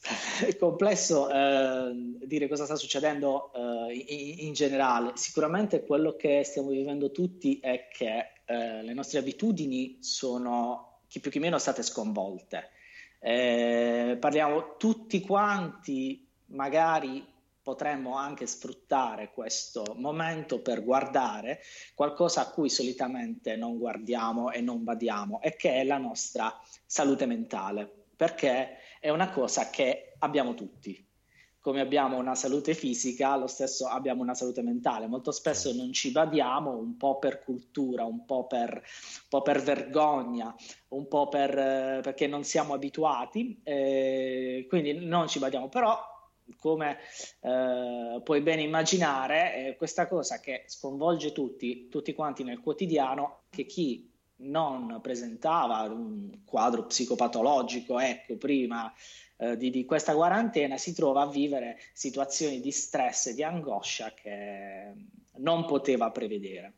È 0.00 0.56
complesso 0.56 1.28
eh, 1.28 1.90
dire 2.24 2.48
cosa 2.48 2.64
sta 2.64 2.76
succedendo 2.76 3.52
eh, 3.52 3.94
in, 3.94 4.46
in, 4.46 4.52
generale. 4.52 5.12
Sicuramente 5.16 5.84
quello 5.84 6.14
che 6.14 6.44
stiamo 6.44 6.68
vivendo 6.68 7.10
tutti 7.10 7.58
è 7.58 7.88
che 7.90 8.30
eh, 8.44 8.82
le 8.82 8.94
nostre 8.94 9.18
abitudini 9.18 9.98
sono 10.00 11.00
chi 11.08 11.18
più 11.18 11.30
che 11.30 11.40
meno 11.40 11.58
state 11.58 11.82
sconvolte. 11.82 12.70
Eh, 13.18 14.16
parliamo 14.20 14.76
tutti 14.76 15.20
quanti, 15.20 16.28
magari 16.46 17.26
potremmo 17.60 18.16
anche 18.16 18.46
sfruttare 18.46 19.32
questo 19.32 19.84
momento 19.96 20.60
per 20.60 20.84
guardare 20.84 21.60
qualcosa 21.94 22.42
a 22.42 22.50
cui 22.50 22.70
solitamente 22.70 23.56
non 23.56 23.76
guardiamo 23.78 24.52
e 24.52 24.60
non 24.60 24.84
badiamo, 24.84 25.42
e 25.42 25.56
che 25.56 25.74
è 25.74 25.84
la 25.84 25.98
nostra 25.98 26.56
salute 26.86 27.26
mentale 27.26 28.06
perché 28.18 28.78
è 29.00 29.10
una 29.10 29.30
cosa 29.30 29.70
che 29.70 30.14
abbiamo 30.18 30.54
tutti. 30.54 31.06
Come 31.60 31.80
abbiamo 31.80 32.16
una 32.16 32.34
salute 32.34 32.72
fisica, 32.72 33.36
lo 33.36 33.46
stesso 33.46 33.86
abbiamo 33.86 34.22
una 34.22 34.34
salute 34.34 34.62
mentale. 34.62 35.06
Molto 35.06 35.32
spesso 35.32 35.72
non 35.74 35.92
ci 35.92 36.12
badiamo 36.12 36.76
un 36.76 36.96
po' 36.96 37.18
per 37.18 37.42
cultura, 37.42 38.04
un 38.04 38.24
po' 38.24 38.46
per, 38.46 38.72
un 38.72 39.28
po 39.28 39.42
per 39.42 39.60
vergogna, 39.60 40.54
un 40.88 41.08
po' 41.08 41.28
per, 41.28 41.58
eh, 41.58 42.00
perché 42.02 42.26
non 42.26 42.44
siamo 42.44 42.74
abituati, 42.74 43.60
eh, 43.64 44.66
quindi 44.68 45.04
non 45.04 45.28
ci 45.28 45.40
badiamo. 45.40 45.68
Però 45.68 45.98
come 46.58 46.98
eh, 47.40 48.20
puoi 48.22 48.40
ben 48.40 48.60
immaginare, 48.60 49.54
eh, 49.54 49.76
questa 49.76 50.06
cosa 50.06 50.40
che 50.40 50.64
sconvolge 50.66 51.32
tutti, 51.32 51.88
tutti 51.88 52.14
quanti 52.14 52.44
nel 52.44 52.60
quotidiano, 52.60 53.42
che 53.50 53.66
chi 53.66 54.10
non 54.38 54.98
presentava 55.02 55.82
un 55.82 56.40
quadro 56.44 56.84
psicopatologico, 56.84 57.98
ecco, 57.98 58.36
prima 58.36 58.92
eh, 59.36 59.56
di, 59.56 59.70
di, 59.70 59.84
questa 59.84 60.14
quarantena, 60.14 60.76
si 60.76 60.92
trova 60.94 61.22
a 61.22 61.26
vivere 61.26 61.78
situazioni 61.92 62.60
di 62.60 62.70
stress 62.70 63.26
e 63.26 63.34
di 63.34 63.42
angoscia 63.42 64.12
che 64.14 64.92
non 65.36 65.64
poteva 65.64 66.10
prevedere. 66.10 66.74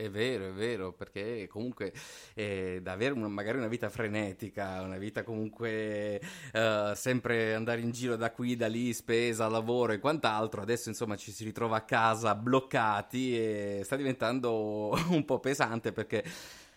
È 0.00 0.08
vero, 0.08 0.48
è 0.48 0.52
vero, 0.52 0.94
perché 0.94 1.46
comunque 1.46 1.92
eh, 2.32 2.80
da 2.82 2.92
avere 2.92 3.12
una, 3.12 3.28
magari 3.28 3.58
una 3.58 3.68
vita 3.68 3.90
frenetica, 3.90 4.80
una 4.80 4.96
vita 4.96 5.22
comunque 5.22 6.18
uh, 6.54 6.94
sempre 6.94 7.52
andare 7.54 7.82
in 7.82 7.90
giro 7.90 8.16
da 8.16 8.30
qui, 8.30 8.56
da 8.56 8.66
lì, 8.66 8.94
spesa, 8.94 9.46
lavoro 9.46 9.92
e 9.92 9.98
quant'altro, 9.98 10.62
adesso 10.62 10.88
insomma 10.88 11.16
ci 11.16 11.32
si 11.32 11.44
ritrova 11.44 11.76
a 11.76 11.84
casa 11.84 12.34
bloccati 12.34 13.36
e 13.36 13.82
sta 13.84 13.96
diventando 13.96 14.96
un 15.10 15.24
po' 15.26 15.38
pesante 15.38 15.92
perché 15.92 16.24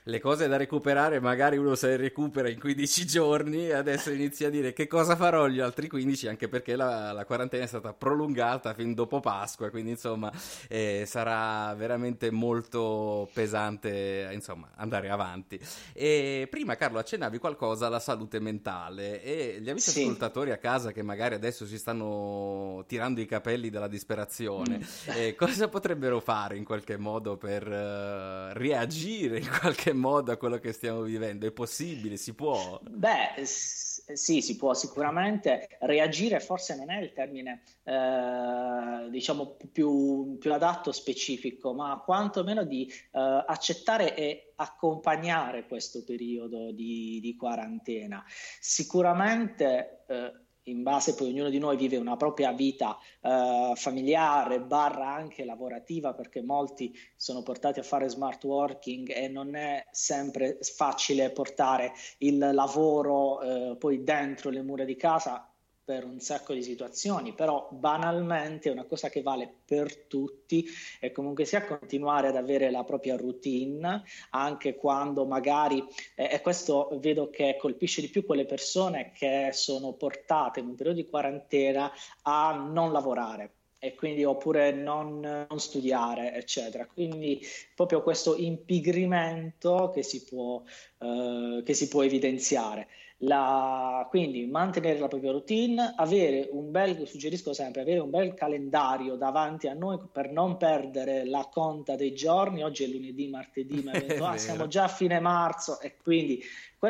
le 0.03 0.19
cose 0.19 0.47
da 0.47 0.57
recuperare, 0.57 1.19
magari 1.19 1.57
uno 1.57 1.75
se 1.75 1.87
le 1.87 1.97
recupera 1.97 2.49
in 2.49 2.59
15 2.59 3.05
giorni 3.07 3.67
e 3.67 3.73
adesso 3.73 4.11
inizia 4.11 4.47
a 4.47 4.49
dire 4.49 4.73
che 4.73 4.87
cosa 4.87 5.15
farò 5.15 5.47
gli 5.47 5.59
altri 5.59 5.87
15, 5.87 6.27
anche 6.27 6.49
perché 6.49 6.75
la, 6.75 7.11
la 7.11 7.25
quarantena 7.25 7.63
è 7.63 7.67
stata 7.67 7.93
prolungata 7.93 8.73
fin 8.73 8.93
dopo 8.93 9.19
Pasqua, 9.19 9.69
quindi 9.69 9.91
insomma 9.91 10.31
eh, 10.67 11.05
sarà 11.07 11.73
veramente 11.75 12.31
molto 12.31 13.29
pesante 13.33 14.29
insomma, 14.33 14.69
andare 14.75 15.09
avanti. 15.09 15.59
E 15.93 16.47
prima 16.49 16.75
Carlo 16.75 16.99
accennavi 16.99 17.37
qualcosa 17.37 17.87
alla 17.87 17.99
salute 17.99 18.39
mentale 18.39 19.23
e 19.23 19.59
gli 19.61 19.69
amici 19.69 19.91
sì. 19.91 20.01
ascoltatori 20.01 20.51
a 20.51 20.57
casa 20.57 20.91
che 20.91 21.01
magari 21.01 21.35
adesso 21.35 21.65
si 21.65 21.77
stanno 21.77 22.83
tirando 22.87 23.21
i 23.21 23.25
capelli 23.25 23.69
dalla 23.69 23.87
disperazione, 23.87 24.79
mm. 24.79 25.11
eh, 25.15 25.35
cosa 25.35 25.69
potrebbero 25.69 26.19
fare 26.19 26.57
in 26.57 26.65
qualche 26.65 26.97
modo 26.97 27.37
per 27.37 27.65
uh, 27.65 28.57
reagire 28.57 29.37
in 29.39 29.49
qualche 29.59 29.92
modo 29.93 30.31
a 30.31 30.37
quello 30.37 30.57
che 30.59 30.73
stiamo 30.73 31.01
vivendo? 31.01 31.47
È 31.47 31.51
possibile? 31.51 32.17
Si 32.17 32.33
può? 32.33 32.79
Beh, 32.83 33.45
sì, 33.45 34.41
si 34.41 34.55
può 34.55 34.73
sicuramente. 34.73 35.67
Reagire 35.81 36.39
forse 36.39 36.75
non 36.75 36.91
è 36.91 37.01
il 37.01 37.13
termine, 37.13 37.63
eh, 37.83 39.09
diciamo, 39.09 39.57
più, 39.71 40.37
più, 40.37 40.53
adatto, 40.53 40.91
specifico, 40.91 41.73
ma 41.73 42.01
quantomeno 42.03 42.63
di 42.63 42.85
eh, 42.87 43.43
accettare 43.47 44.15
e 44.15 44.53
accompagnare 44.55 45.65
questo 45.65 46.03
periodo 46.03 46.71
di, 46.71 47.19
di 47.21 47.35
quarantena. 47.35 48.23
Sicuramente 48.59 50.03
eh, 50.07 50.42
in 50.63 50.83
base 50.83 51.15
poi 51.15 51.29
ognuno 51.29 51.49
di 51.49 51.59
noi 51.59 51.77
vive 51.77 51.97
una 51.97 52.15
propria 52.15 52.51
vita 52.51 52.97
eh, 53.21 53.73
familiare, 53.75 54.61
barra 54.61 55.13
anche 55.13 55.45
lavorativa, 55.45 56.13
perché 56.13 56.41
molti 56.41 56.93
sono 57.15 57.41
portati 57.43 57.79
a 57.79 57.83
fare 57.83 58.09
smart 58.09 58.43
working 58.43 59.09
e 59.09 59.27
non 59.27 59.55
è 59.55 59.85
sempre 59.91 60.59
facile 60.61 61.31
portare 61.31 61.93
il 62.19 62.37
lavoro 62.37 63.41
eh, 63.41 63.75
poi 63.77 64.03
dentro 64.03 64.49
le 64.49 64.61
mura 64.61 64.83
di 64.83 64.95
casa 64.95 65.47
per 65.83 66.05
un 66.05 66.19
sacco 66.19 66.53
di 66.53 66.63
situazioni, 66.63 67.33
però 67.33 67.67
banalmente 67.71 68.69
è 68.69 68.71
una 68.71 68.85
cosa 68.85 69.09
che 69.09 69.21
vale 69.21 69.53
per 69.65 70.05
tutti 70.05 70.65
e 70.99 71.11
comunque 71.11 71.45
sia 71.45 71.65
continuare 71.65 72.29
ad 72.29 72.37
avere 72.37 72.71
la 72.71 72.83
propria 72.83 73.17
routine 73.17 74.03
anche 74.29 74.75
quando 74.75 75.25
magari, 75.25 75.83
eh, 76.15 76.29
e 76.31 76.41
questo 76.41 76.89
vedo 76.99 77.29
che 77.29 77.57
colpisce 77.59 78.01
di 78.01 78.09
più 78.09 78.25
quelle 78.25 78.45
persone 78.45 79.11
che 79.13 79.49
sono 79.51 79.93
portate 79.93 80.61
in 80.61 80.67
un 80.67 80.75
periodo 80.75 81.01
di 81.01 81.09
quarantena 81.09 81.91
a 82.21 82.53
non 82.53 82.91
lavorare 82.91 83.55
e 83.83 83.95
quindi 83.95 84.23
oppure 84.23 84.71
non, 84.71 85.19
non, 85.19 85.59
studiare, 85.59 86.33
eccetera. 86.35 86.85
Quindi 86.85 87.41
proprio 87.75 88.01
questo 88.01 88.37
impigrimento 88.37 89.91
che 89.93 90.03
si 90.03 90.23
può, 90.23 90.63
eh, 90.99 91.61
che 91.65 91.73
si 91.73 91.89
può 91.89 92.01
evidenziare. 92.01 92.87
La, 93.25 94.05
quindi 94.09 94.45
mantenere 94.45 94.99
la 94.99 95.07
propria 95.07 95.31
routine, 95.31 95.93
avere 95.95 96.49
un 96.51 96.71
bel, 96.71 97.07
suggerisco 97.07 97.53
sempre, 97.53 97.81
avere 97.81 97.99
un 97.99 98.09
bel 98.09 98.33
calendario 98.33 99.15
davanti 99.15 99.67
a 99.67 99.73
noi 99.73 99.97
per 100.11 100.31
non 100.31 100.57
perdere 100.57 101.25
la 101.25 101.47
conta 101.51 101.95
dei 101.95 102.13
giorni. 102.13 102.63
Oggi 102.63 102.83
è 102.83 102.87
lunedì, 102.87 103.29
martedì, 103.29 103.81
ma 103.81 103.91
detto, 103.97 104.25
ah, 104.25 104.37
siamo 104.37 104.67
già 104.67 104.83
a 104.83 104.89
fine 104.89 105.19
marzo 105.19 105.79
e 105.79 105.95
quindi 106.01 106.41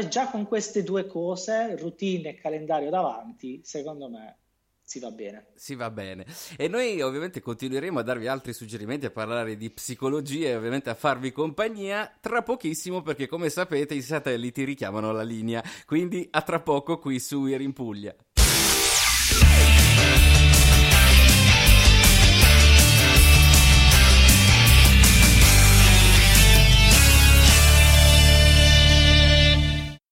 già 0.10 0.30
con 0.30 0.48
queste 0.48 0.84
due 0.84 1.06
cose, 1.06 1.76
routine 1.78 2.30
e 2.30 2.36
calendario 2.36 2.90
davanti, 2.90 3.62
secondo 3.64 4.10
me 4.10 4.38
si 4.94 5.00
va 5.00 5.10
bene. 5.10 5.46
Si 5.56 5.74
va 5.74 5.90
bene. 5.90 6.24
E 6.56 6.68
noi 6.68 7.02
ovviamente 7.02 7.42
continueremo 7.42 7.98
a 7.98 8.04
darvi 8.04 8.28
altri 8.28 8.54
suggerimenti, 8.54 9.08
a 9.08 9.10
parlare 9.10 9.58
di 9.58 9.72
psicologia 9.72 10.50
e 10.50 10.56
ovviamente 10.56 10.92
a 10.92 10.94
farvi 10.94 11.32
compagnia 11.32 12.16
tra 12.22 12.44
pochissimo 12.44 13.02
perché 13.02 13.28
come 13.28 13.50
sapete 13.50 13.96
i 13.96 14.04
satelliti 14.04 14.64
richiamano 14.64 15.12
la 15.12 15.24
linea. 15.24 15.64
Quindi 15.88 16.28
a 16.30 16.42
tra 16.44 16.60
poco 16.60 17.00
qui 17.00 17.20
su 17.20 17.48
Ieri 17.48 17.64
in 17.64 17.74
Puglia. 17.74 18.16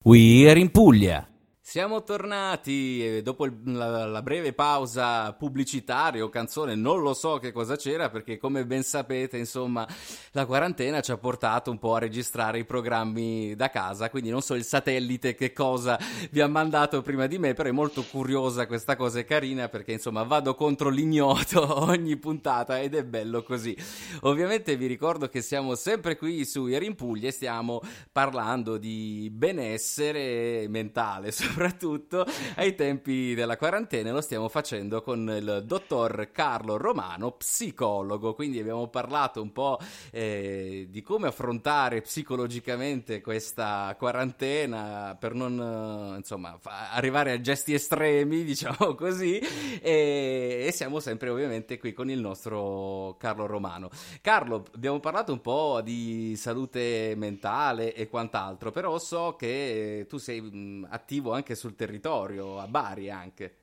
We're 0.04 0.58
in 0.58 0.72
Puglia. 0.72 1.31
Siamo 1.72 2.02
tornati 2.02 3.22
dopo 3.22 3.46
il, 3.46 3.58
la, 3.64 4.04
la, 4.04 4.20
breve 4.20 4.52
pausa 4.52 5.32
pubblicitaria 5.32 6.22
o 6.22 6.28
canzone, 6.28 6.74
non 6.74 7.00
lo 7.00 7.14
so 7.14 7.38
che 7.38 7.50
cosa 7.50 7.76
c'era 7.76 8.10
perché 8.10 8.36
come 8.36 8.66
ben 8.66 8.82
sapete 8.82 9.38
insomma 9.38 9.88
la 10.32 10.44
quarantena 10.44 11.00
ci 11.00 11.12
ha 11.12 11.16
portato 11.16 11.70
un 11.70 11.78
po' 11.78 11.94
a 11.94 11.98
registrare 11.98 12.58
i 12.58 12.66
programmi 12.66 13.54
da 13.56 13.70
casa, 13.70 14.10
quindi 14.10 14.28
non 14.28 14.42
so 14.42 14.52
il 14.52 14.64
satellite 14.64 15.34
che 15.34 15.54
cosa 15.54 15.98
vi 16.30 16.42
ha 16.42 16.46
mandato 16.46 17.00
prima 17.00 17.26
di 17.26 17.38
me, 17.38 17.54
però 17.54 17.70
è 17.70 17.72
molto 17.72 18.02
curiosa 18.02 18.66
questa 18.66 18.94
cosa, 18.94 19.20
è 19.20 19.24
carina 19.24 19.70
perché 19.70 19.92
insomma 19.92 20.24
vado 20.24 20.54
contro 20.54 20.90
l'ignoto 20.90 21.80
ogni 21.88 22.18
puntata 22.18 22.82
ed 22.82 22.94
è 22.94 23.02
bello 23.02 23.42
così. 23.42 23.74
Ovviamente 24.24 24.76
vi 24.76 24.84
ricordo 24.84 25.26
che 25.30 25.40
siamo 25.40 25.74
sempre 25.74 26.18
qui 26.18 26.44
su 26.44 26.66
Ieri 26.66 26.84
in 26.84 26.96
Puglia 26.96 27.28
e 27.28 27.32
stiamo 27.32 27.80
parlando 28.12 28.76
di 28.76 29.30
benessere 29.32 30.66
mentale 30.68 31.32
soprattutto 31.32 31.60
soprattutto 31.62 32.26
ai 32.56 32.74
tempi 32.74 33.34
della 33.34 33.56
quarantena 33.56 34.10
lo 34.10 34.20
stiamo 34.20 34.48
facendo 34.48 35.00
con 35.00 35.32
il 35.38 35.62
dottor 35.64 36.30
Carlo 36.32 36.76
Romano, 36.76 37.30
psicologo, 37.30 38.34
quindi 38.34 38.58
abbiamo 38.58 38.88
parlato 38.88 39.40
un 39.40 39.52
po' 39.52 39.78
eh, 40.10 40.88
di 40.90 41.02
come 41.02 41.28
affrontare 41.28 42.00
psicologicamente 42.00 43.20
questa 43.20 43.94
quarantena 43.96 45.16
per 45.18 45.34
non 45.34 46.14
insomma 46.16 46.58
arrivare 46.90 47.30
a 47.30 47.40
gesti 47.40 47.74
estremi, 47.74 48.42
diciamo 48.44 48.96
così, 48.96 49.38
e, 49.38 50.64
e 50.66 50.72
siamo 50.72 50.98
sempre 50.98 51.28
ovviamente 51.28 51.78
qui 51.78 51.92
con 51.92 52.10
il 52.10 52.18
nostro 52.18 53.14
Carlo 53.20 53.46
Romano. 53.46 53.88
Carlo, 54.20 54.64
abbiamo 54.74 54.98
parlato 54.98 55.32
un 55.32 55.40
po' 55.40 55.80
di 55.80 56.34
salute 56.36 57.14
mentale 57.16 57.94
e 57.94 58.08
quant'altro, 58.08 58.72
però 58.72 58.98
so 58.98 59.36
che 59.38 60.06
tu 60.08 60.18
sei 60.18 60.84
attivo 60.88 61.32
anche 61.32 61.51
sul 61.54 61.74
territorio, 61.74 62.58
a 62.58 62.66
Bari 62.66 63.10
anche. 63.10 63.56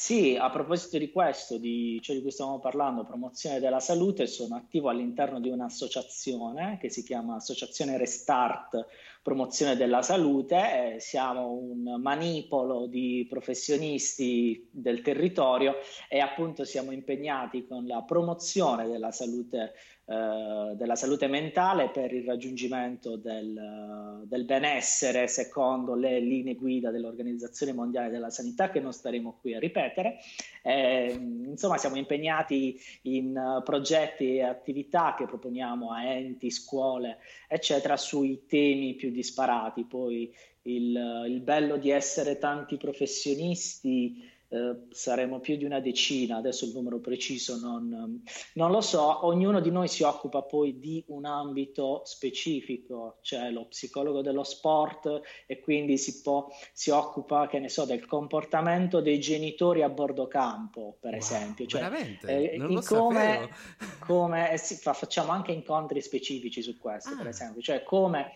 Sì, 0.00 0.36
a 0.36 0.48
proposito 0.48 0.96
di 0.96 1.10
questo, 1.10 1.58
di 1.58 1.98
ciò 2.00 2.12
di 2.12 2.22
cui 2.22 2.30
stiamo 2.30 2.60
parlando, 2.60 3.04
promozione 3.04 3.58
della 3.58 3.80
salute, 3.80 4.28
sono 4.28 4.54
attivo 4.54 4.90
all'interno 4.90 5.40
di 5.40 5.48
un'associazione 5.48 6.78
che 6.80 6.88
si 6.88 7.02
chiama 7.02 7.34
Associazione 7.34 7.98
Restart 7.98 8.86
Promozione 9.28 9.76
della 9.76 10.00
Salute. 10.00 10.94
Eh, 10.94 11.00
siamo 11.00 11.50
un 11.52 12.00
manipolo 12.00 12.86
di 12.86 13.26
professionisti 13.28 14.66
del 14.70 15.02
territorio 15.02 15.74
e 16.08 16.20
appunto 16.20 16.64
siamo 16.64 16.92
impegnati 16.92 17.66
con 17.66 17.86
la 17.86 18.00
promozione 18.04 18.88
della 18.88 19.10
salute 19.10 19.74
eh, 20.10 20.74
della 20.74 20.96
salute 20.96 21.26
mentale 21.26 21.90
per 21.90 22.14
il 22.14 22.24
raggiungimento 22.24 23.16
del, 23.16 24.22
del, 24.24 24.46
benessere 24.46 25.26
secondo 25.26 25.94
le 25.94 26.18
linee 26.18 26.54
guida 26.54 26.90
dell'Organizzazione 26.90 27.74
Mondiale 27.74 28.08
della 28.08 28.30
Sanità 28.30 28.70
che 28.70 28.80
non 28.80 28.94
staremo 28.94 29.36
qui 29.38 29.52
a 29.52 29.58
ripetere. 29.58 30.16
Eh, 30.62 31.12
insomma, 31.12 31.76
siamo 31.76 31.96
impegnati 31.96 32.80
in 33.02 33.60
progetti 33.62 34.36
e 34.36 34.44
attività 34.44 35.14
che 35.14 35.26
proponiamo 35.26 35.92
a 35.92 36.02
enti, 36.04 36.50
scuole, 36.50 37.18
eccetera, 37.46 37.98
sui 37.98 38.46
temi 38.46 38.94
più 38.94 39.10
disparati. 39.18 39.84
Poi 39.84 40.32
il, 40.62 41.24
il 41.28 41.40
bello 41.40 41.76
di 41.76 41.90
essere 41.90 42.38
tanti 42.38 42.76
professionisti 42.76 44.36
eh, 44.50 44.86
saremo 44.90 45.40
più 45.40 45.56
di 45.56 45.64
una 45.64 45.78
decina, 45.78 46.36
adesso 46.36 46.64
il 46.64 46.72
numero 46.72 47.00
preciso 47.00 47.58
non, 47.58 48.22
non, 48.54 48.70
lo 48.70 48.80
so, 48.80 49.26
ognuno 49.26 49.60
di 49.60 49.70
noi 49.70 49.88
si 49.88 50.04
occupa 50.04 50.40
poi 50.40 50.78
di 50.78 51.04
un 51.08 51.26
ambito 51.26 52.00
specifico, 52.06 53.18
cioè 53.20 53.50
lo 53.50 53.66
psicologo 53.66 54.22
dello 54.22 54.44
sport 54.44 55.20
e 55.46 55.60
quindi 55.60 55.98
si, 55.98 56.22
può, 56.22 56.48
si 56.72 56.88
occupa, 56.88 57.46
che 57.46 57.58
ne 57.58 57.68
so, 57.68 57.84
del 57.84 58.06
comportamento 58.06 59.02
dei 59.02 59.20
genitori 59.20 59.82
a 59.82 59.90
bordo 59.90 60.28
campo, 60.28 60.96
per 60.98 61.10
wow, 61.10 61.20
esempio. 61.20 61.66
Cioè, 61.66 61.80
veramente? 61.82 62.52
Eh, 62.52 62.56
non 62.56 62.72
lo 62.72 62.80
come, 62.80 63.50
come 63.98 64.52
eh, 64.52 64.56
sì, 64.56 64.76
fa, 64.76 64.94
facciamo 64.94 65.30
anche 65.30 65.52
incontri 65.52 66.00
specifici 66.00 66.62
su 66.62 66.78
questo, 66.78 67.10
ah. 67.10 67.16
per 67.18 67.26
esempio, 67.26 67.60
cioè 67.60 67.82
come 67.82 68.32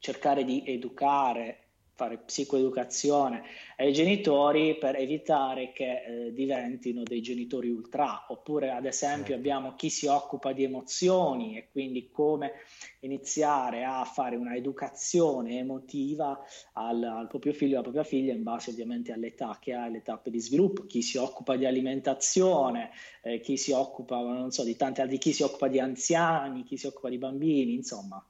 cercare 0.00 0.44
di 0.44 0.64
educare 0.66 1.70
fare 2.00 2.16
psicoeducazione 2.16 3.42
ai 3.76 3.92
genitori 3.92 4.78
per 4.78 4.96
evitare 4.96 5.70
che 5.70 6.02
eh, 6.02 6.32
diventino 6.32 7.02
dei 7.02 7.20
genitori 7.20 7.68
ultra, 7.68 8.24
oppure 8.28 8.70
ad 8.70 8.86
esempio 8.86 9.34
abbiamo 9.34 9.74
chi 9.74 9.90
si 9.90 10.06
occupa 10.06 10.54
di 10.54 10.64
emozioni 10.64 11.58
e 11.58 11.68
quindi 11.70 12.08
come 12.10 12.52
iniziare 13.00 13.84
a 13.84 14.02
fare 14.04 14.36
una 14.36 14.54
educazione 14.54 15.58
emotiva 15.58 16.42
al, 16.72 17.02
al 17.02 17.26
proprio 17.26 17.52
figlio 17.52 17.72
o 17.76 17.80
alla 17.80 17.90
propria 17.90 18.04
figlia 18.04 18.32
in 18.32 18.44
base 18.44 18.70
ovviamente 18.70 19.12
all'età 19.12 19.58
che 19.60 19.74
ha, 19.74 19.82
alle 19.82 20.00
tappe 20.00 20.30
di 20.30 20.40
sviluppo, 20.40 20.86
chi 20.86 21.02
si 21.02 21.18
occupa 21.18 21.56
di 21.56 21.66
alimentazione, 21.66 22.92
eh, 23.22 23.40
chi 23.40 23.58
si 23.58 23.72
occupa, 23.72 24.22
non 24.22 24.50
so, 24.52 24.64
di 24.64 24.74
tanti 24.74 25.02
altri, 25.02 25.18
chi 25.18 25.34
si 25.34 25.42
occupa 25.42 25.68
di 25.68 25.78
anziani, 25.78 26.62
chi 26.62 26.78
si 26.78 26.86
occupa 26.86 27.10
di 27.10 27.18
bambini, 27.18 27.74
insomma, 27.74 28.24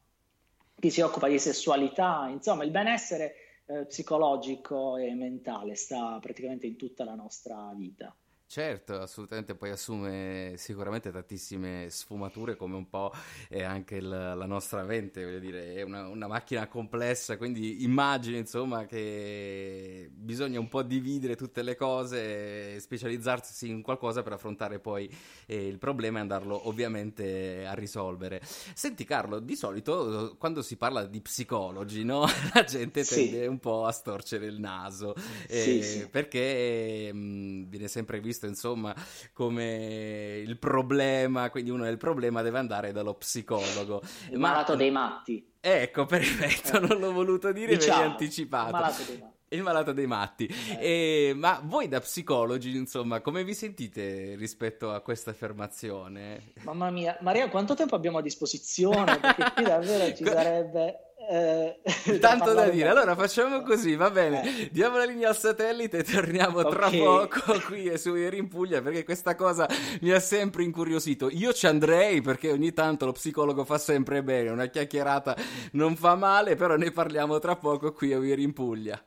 chi 0.80 0.90
si 0.90 1.00
occupa 1.02 1.28
di 1.28 1.38
sessualità, 1.38 2.26
insomma, 2.28 2.64
il 2.64 2.70
benessere 2.70 3.34
eh, 3.66 3.86
psicologico 3.86 4.96
e 4.96 5.14
mentale, 5.14 5.76
sta 5.76 6.18
praticamente 6.20 6.66
in 6.66 6.76
tutta 6.76 7.04
la 7.04 7.14
nostra 7.14 7.72
vita. 7.76 8.16
Certo, 8.50 9.00
assolutamente, 9.00 9.54
poi 9.54 9.70
assume 9.70 10.54
sicuramente 10.56 11.12
tantissime 11.12 11.86
sfumature 11.88 12.56
come 12.56 12.74
un 12.74 12.88
po' 12.88 13.12
è 13.48 13.62
anche 13.62 13.94
il, 13.94 14.08
la 14.08 14.44
nostra 14.44 14.82
mente, 14.82 15.24
voglio 15.24 15.38
dire, 15.38 15.74
è 15.74 15.82
una, 15.82 16.08
una, 16.08 16.26
macchina 16.26 16.66
complessa, 16.66 17.36
quindi 17.36 17.84
immagino 17.84 18.36
insomma 18.36 18.86
che 18.86 20.10
bisogna 20.12 20.58
un 20.58 20.66
po' 20.66 20.82
dividere 20.82 21.36
tutte 21.36 21.62
le 21.62 21.76
cose, 21.76 22.80
specializzarsi 22.80 23.68
in 23.68 23.82
qualcosa 23.82 24.24
per 24.24 24.32
affrontare 24.32 24.80
poi 24.80 25.08
eh, 25.46 25.68
il 25.68 25.78
problema 25.78 26.18
e 26.18 26.22
andarlo 26.22 26.66
ovviamente 26.66 27.64
a 27.64 27.74
risolvere. 27.74 28.40
Senti 28.74 29.04
Carlo, 29.04 29.38
di 29.38 29.54
solito 29.54 30.34
quando 30.40 30.62
si 30.62 30.74
parla 30.74 31.04
di 31.06 31.20
psicologi, 31.20 32.02
no? 32.02 32.22
la 32.52 32.64
gente 32.64 33.04
tende 33.04 33.42
sì. 33.42 33.46
un 33.46 33.60
po' 33.60 33.86
a 33.86 33.92
storcere 33.92 34.46
il 34.46 34.58
naso, 34.58 35.14
eh, 35.46 35.60
sì, 35.60 35.82
sì. 35.84 36.08
perché 36.08 37.12
mm, 37.14 37.68
viene 37.68 37.86
sempre 37.86 38.18
visto 38.18 38.38
visto 38.40 38.46
insomma 38.46 38.94
come 39.32 40.42
il 40.44 40.58
problema, 40.58 41.50
quindi 41.50 41.70
uno 41.70 41.84
è 41.84 41.90
il 41.90 41.98
problema 41.98 42.42
deve 42.42 42.58
andare 42.58 42.92
dallo 42.92 43.14
psicologo. 43.14 44.00
Il 44.30 44.38
Ma... 44.38 44.48
malato 44.48 44.74
dei 44.74 44.90
matti. 44.90 45.46
Ecco, 45.60 46.06
perfetto, 46.06 46.78
eh. 46.78 46.86
non 46.86 46.98
l'ho 46.98 47.12
voluto 47.12 47.52
dire, 47.52 47.76
diciamo, 47.76 47.98
mi 47.98 48.04
hai 48.04 48.10
anticipato. 48.10 48.68
Il 48.68 48.72
malato 48.72 49.02
dei 49.02 49.18
matti. 49.18 49.38
Il 49.52 49.62
malato 49.62 49.92
dei 49.92 50.06
matti. 50.06 50.46
Eh. 50.46 51.28
E, 51.28 51.34
ma 51.34 51.60
voi 51.62 51.88
da 51.88 52.00
psicologi, 52.00 52.74
insomma, 52.76 53.20
come 53.20 53.44
vi 53.44 53.52
sentite 53.52 54.36
rispetto 54.36 54.92
a 54.92 55.00
questa 55.00 55.30
affermazione? 55.30 56.52
Mamma 56.62 56.90
mia, 56.90 57.18
Maria, 57.20 57.48
quanto 57.48 57.74
tempo 57.74 57.94
abbiamo 57.94 58.18
a 58.18 58.22
disposizione? 58.22 59.18
Perché 59.18 59.52
qui 59.54 59.64
davvero 59.64 60.14
ci 60.14 60.24
sarebbe 60.24 61.09
eh, 61.32 61.78
Tanto 62.18 62.52
da 62.54 62.68
dire, 62.68 62.88
allora 62.88 63.14
facciamo 63.14 63.62
così, 63.62 63.94
va 63.94 64.10
bene, 64.10 64.42
eh. 64.42 64.68
diamo 64.72 64.96
la 64.96 65.04
linea 65.04 65.28
al 65.28 65.36
satellite 65.36 65.98
e 65.98 66.02
torniamo 66.02 66.58
okay. 66.58 66.72
tra 66.72 66.90
poco 66.90 67.60
qui 67.70 67.96
su 67.96 68.16
Ieri 68.16 68.38
in 68.38 68.48
Puglia 68.48 68.82
perché 68.82 69.04
questa 69.04 69.36
cosa 69.36 69.68
mi 70.00 70.10
ha 70.10 70.18
sempre 70.18 70.64
incuriosito. 70.64 71.30
Io 71.30 71.52
ci 71.52 71.68
andrei 71.68 72.20
perché 72.20 72.50
ogni 72.50 72.72
tanto 72.72 73.06
lo 73.06 73.12
psicologo 73.12 73.64
fa 73.64 73.78
sempre 73.78 74.24
bene, 74.24 74.50
una 74.50 74.66
chiacchierata 74.66 75.36
non 75.72 75.94
fa 75.94 76.16
male, 76.16 76.56
però 76.56 76.74
ne 76.74 76.90
parliamo 76.90 77.38
tra 77.38 77.54
poco 77.54 77.92
qui 77.92 78.12
a 78.12 78.18
Ieri 78.18 78.42
in 78.42 78.52
Puglia. 78.52 79.00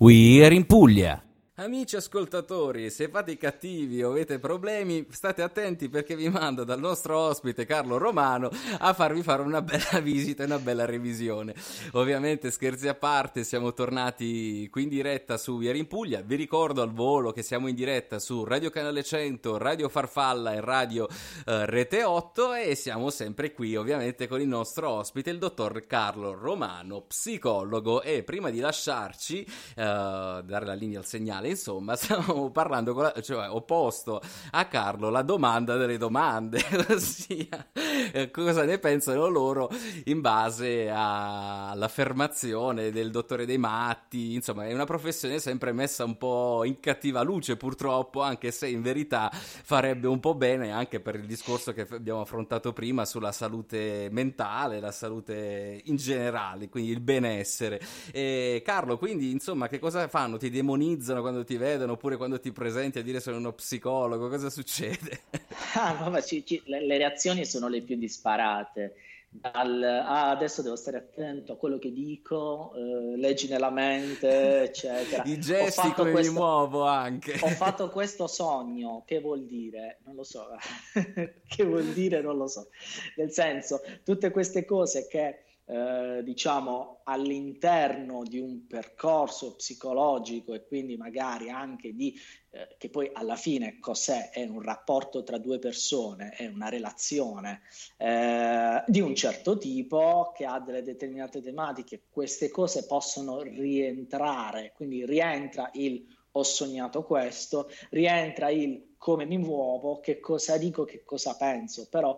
We 0.00 0.44
are 0.44 0.54
in 0.54 0.64
Puglia. 0.64 1.20
Amici 1.60 1.96
ascoltatori, 1.96 2.88
se 2.88 3.08
fate 3.08 3.32
i 3.32 3.36
cattivi 3.36 4.00
o 4.04 4.10
avete 4.10 4.38
problemi, 4.38 5.04
state 5.10 5.42
attenti 5.42 5.88
perché 5.88 6.14
vi 6.14 6.28
mando 6.28 6.62
dal 6.62 6.78
nostro 6.78 7.18
ospite 7.18 7.66
Carlo 7.66 7.98
Romano 7.98 8.48
a 8.78 8.92
farvi 8.92 9.24
fare 9.24 9.42
una 9.42 9.60
bella 9.60 9.98
visita 10.00 10.44
e 10.44 10.46
una 10.46 10.60
bella 10.60 10.84
revisione. 10.84 11.56
Ovviamente, 11.94 12.52
scherzi 12.52 12.86
a 12.86 12.94
parte, 12.94 13.42
siamo 13.42 13.72
tornati 13.72 14.68
qui 14.70 14.84
in 14.84 14.88
diretta 14.88 15.36
su 15.36 15.58
Viera 15.58 15.76
in 15.76 15.88
Puglia. 15.88 16.20
Vi 16.20 16.36
ricordo 16.36 16.80
al 16.80 16.92
volo 16.92 17.32
che 17.32 17.42
siamo 17.42 17.66
in 17.66 17.74
diretta 17.74 18.20
su 18.20 18.44
Radio 18.44 18.70
Canale 18.70 19.02
100, 19.02 19.58
Radio 19.58 19.88
Farfalla 19.88 20.52
e 20.52 20.60
Radio 20.60 21.08
eh, 21.44 21.66
Rete 21.66 22.04
8 22.04 22.54
e 22.54 22.76
siamo 22.76 23.10
sempre 23.10 23.52
qui, 23.52 23.74
ovviamente, 23.74 24.28
con 24.28 24.40
il 24.40 24.46
nostro 24.46 24.90
ospite, 24.90 25.30
il 25.30 25.38
dottor 25.38 25.84
Carlo 25.88 26.34
Romano, 26.34 27.00
psicologo. 27.00 28.00
E 28.02 28.22
prima 28.22 28.50
di 28.50 28.60
lasciarci, 28.60 29.42
eh, 29.42 29.50
dare 29.74 30.64
la 30.64 30.74
linea 30.74 31.00
al 31.00 31.04
segnale 31.04 31.47
insomma, 31.50 31.96
stavamo 31.96 32.50
parlando, 32.50 32.94
la, 32.94 33.12
cioè 33.20 33.48
ho 33.48 33.62
posto 33.62 34.20
a 34.50 34.66
Carlo 34.66 35.10
la 35.10 35.22
domanda 35.22 35.76
delle 35.76 35.98
domande, 35.98 36.60
ossia 36.90 37.70
cosa 38.30 38.64
ne 38.64 38.78
pensano 38.78 39.28
loro 39.28 39.70
in 40.04 40.20
base 40.20 40.88
all'affermazione 40.90 42.90
del 42.90 43.10
dottore 43.10 43.46
dei 43.46 43.58
matti, 43.58 44.34
insomma 44.34 44.66
è 44.66 44.72
una 44.72 44.84
professione 44.84 45.38
sempre 45.38 45.72
messa 45.72 46.04
un 46.04 46.16
po' 46.16 46.64
in 46.64 46.80
cattiva 46.80 47.22
luce 47.22 47.56
purtroppo, 47.56 48.22
anche 48.22 48.50
se 48.50 48.68
in 48.68 48.82
verità 48.82 49.30
farebbe 49.32 50.06
un 50.06 50.20
po' 50.20 50.34
bene 50.34 50.70
anche 50.70 51.00
per 51.00 51.16
il 51.16 51.26
discorso 51.26 51.72
che 51.72 51.86
abbiamo 51.90 52.20
affrontato 52.20 52.72
prima 52.72 53.04
sulla 53.04 53.32
salute 53.32 54.08
mentale, 54.10 54.80
la 54.80 54.92
salute 54.92 55.80
in 55.84 55.96
generale, 55.96 56.68
quindi 56.68 56.90
il 56.90 57.00
benessere. 57.00 57.80
E 58.12 58.62
Carlo, 58.64 58.98
quindi 58.98 59.30
insomma 59.30 59.68
che 59.68 59.78
cosa 59.78 60.08
fanno? 60.08 60.36
Ti 60.36 60.50
demonizzano 60.50 61.20
quando 61.20 61.44
ti 61.44 61.56
vedono 61.56 61.92
oppure 61.92 62.16
quando 62.16 62.40
ti 62.40 62.52
presenti 62.52 62.98
a 62.98 63.02
dire 63.02 63.20
sono 63.20 63.38
uno 63.38 63.52
psicologo? 63.52 64.28
Cosa 64.28 64.50
succede? 64.50 65.20
Ah, 65.74 65.92
vabbè, 65.92 66.22
ci, 66.22 66.44
ci, 66.46 66.62
le, 66.64 66.84
le, 66.84 66.96
reazioni 66.96 67.44
sono 67.44 67.68
le 67.68 67.82
disparate. 67.96 68.94
dal, 69.30 69.82
ah, 69.82 70.30
adesso 70.30 70.62
devo 70.62 70.76
stare 70.76 70.96
attento 70.96 71.52
a 71.52 71.56
quello 71.56 71.78
che 71.78 71.92
dico, 71.92 72.72
eh, 72.74 73.16
leggi 73.16 73.48
nella 73.48 73.70
mente, 73.70 74.62
eccetera. 74.62 75.22
I 75.26 75.38
gesti 75.38 75.92
come 75.92 76.12
questo, 76.12 76.32
mi 76.32 76.38
muovo 76.38 76.84
anche. 76.86 77.38
Ho 77.40 77.48
fatto 77.48 77.90
questo 77.90 78.26
sogno, 78.26 79.02
che 79.06 79.20
vuol 79.20 79.44
dire? 79.44 79.98
Non 80.04 80.14
lo 80.14 80.24
so, 80.24 80.46
che 81.46 81.64
vuol 81.64 81.92
dire? 81.92 82.20
Non 82.20 82.36
lo 82.36 82.46
so. 82.46 82.68
Nel 83.16 83.30
senso, 83.30 83.80
tutte 84.04 84.30
queste 84.30 84.64
cose 84.64 85.06
che 85.06 85.42
eh, 85.70 86.22
diciamo 86.24 87.00
all'interno 87.04 88.22
di 88.22 88.38
un 88.38 88.66
percorso 88.66 89.54
psicologico 89.56 90.54
e 90.54 90.64
quindi 90.66 90.96
magari 90.96 91.50
anche 91.50 91.94
di 91.94 92.18
eh, 92.50 92.76
che 92.78 92.88
poi 92.88 93.10
alla 93.12 93.36
fine 93.36 93.78
cos'è? 93.78 94.30
È 94.30 94.46
un 94.46 94.62
rapporto 94.62 95.22
tra 95.22 95.36
due 95.36 95.58
persone, 95.58 96.30
è 96.30 96.46
una 96.46 96.70
relazione 96.70 97.60
eh, 97.98 98.82
di 98.86 99.00
un 99.00 99.14
certo 99.14 99.58
tipo 99.58 100.32
che 100.34 100.46
ha 100.46 100.58
delle 100.58 100.82
determinate 100.82 101.42
tematiche, 101.42 102.04
queste 102.10 102.50
cose 102.50 102.86
possono 102.86 103.42
rientrare, 103.42 104.72
quindi 104.74 105.04
rientra 105.04 105.68
il 105.74 106.16
ho 106.32 106.42
sognato 106.42 107.02
questo, 107.02 107.68
rientra 107.90 108.50
il 108.50 108.94
come 108.96 109.24
mi 109.24 109.38
muovo, 109.38 110.00
che 110.00 110.20
cosa 110.20 110.56
dico, 110.56 110.84
che 110.84 111.02
cosa 111.04 111.36
penso, 111.36 111.88
però 111.88 112.16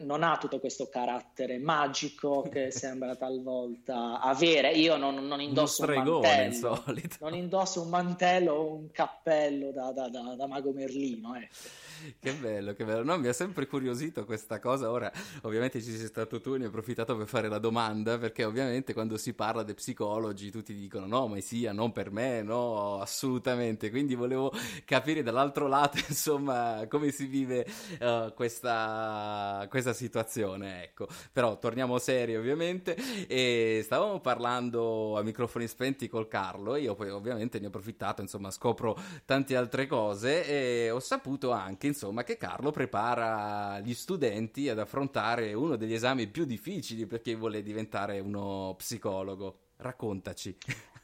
non 0.00 0.22
ha 0.22 0.38
tutto 0.38 0.60
questo 0.60 0.88
carattere 0.88 1.58
magico 1.58 2.42
che 2.42 2.70
sembra 2.72 3.16
talvolta 3.16 4.20
avere. 4.20 4.72
Io 4.72 4.96
non, 4.96 5.26
non 5.26 5.40
indosso 5.40 5.84
un, 5.84 5.94
mantello, 5.94 6.84
non 7.20 7.34
indosso 7.34 7.82
un 7.82 7.88
mantello 7.88 8.52
o 8.54 8.74
un 8.74 8.90
cappello 8.90 9.70
da, 9.70 9.92
da, 9.92 10.08
da, 10.08 10.34
da 10.36 10.46
mago 10.46 10.72
Merlino. 10.72 11.34
Ecco 11.34 11.90
che 12.18 12.32
bello, 12.34 12.72
che 12.72 12.84
bello. 12.84 13.02
No, 13.04 13.18
mi 13.18 13.28
ha 13.28 13.32
sempre 13.32 13.66
curiosito 13.66 14.24
questa 14.24 14.58
cosa. 14.58 14.90
Ora, 14.90 15.10
ovviamente 15.42 15.82
ci 15.82 15.94
sei 15.96 16.06
stato 16.06 16.40
tu, 16.40 16.56
ne 16.56 16.64
ho 16.64 16.68
approfittato 16.68 17.16
per 17.16 17.26
fare 17.26 17.48
la 17.48 17.58
domanda, 17.58 18.18
perché 18.18 18.44
ovviamente 18.44 18.92
quando 18.92 19.16
si 19.16 19.34
parla 19.34 19.62
di 19.62 19.74
psicologi 19.74 20.50
tutti 20.50 20.74
dicono 20.74 21.06
no, 21.06 21.28
ma 21.28 21.40
sia, 21.40 21.72
non 21.72 21.92
per 21.92 22.10
me, 22.10 22.42
no, 22.42 23.00
assolutamente. 23.00 23.90
Quindi 23.90 24.14
volevo 24.14 24.52
capire 24.84 25.22
dall'altro 25.22 25.68
lato, 25.68 25.98
insomma, 26.08 26.86
come 26.88 27.10
si 27.10 27.26
vive 27.26 27.66
uh, 28.00 28.32
questa, 28.34 29.66
questa 29.68 29.92
situazione, 29.92 30.84
ecco. 30.84 31.06
Però 31.32 31.58
torniamo 31.58 31.98
seri, 31.98 32.36
ovviamente, 32.36 32.96
e 33.26 33.82
stavamo 33.84 34.20
parlando 34.20 35.16
a 35.16 35.22
microfoni 35.22 35.66
spenti 35.66 36.08
col 36.08 36.28
Carlo, 36.28 36.76
io 36.76 36.94
poi 36.94 37.10
ovviamente 37.10 37.58
ne 37.58 37.66
ho 37.66 37.68
approfittato, 37.68 38.22
insomma, 38.22 38.50
scopro 38.50 38.96
tante 39.24 39.56
altre 39.56 39.86
cose 39.86 40.46
e 40.46 40.90
ho 40.90 41.00
saputo 41.00 41.50
anche 41.50 41.86
insomma, 41.92 42.24
che 42.24 42.36
Carlo 42.36 42.70
prepara 42.70 43.80
gli 43.80 43.94
studenti 43.94 44.68
ad 44.68 44.78
affrontare 44.78 45.52
uno 45.52 45.76
degli 45.76 45.94
esami 45.94 46.26
più 46.26 46.44
difficili 46.44 47.06
perché 47.06 47.34
vuole 47.34 47.62
diventare 47.62 48.18
uno 48.18 48.74
psicologo. 48.76 49.58
Raccontaci. 49.76 50.56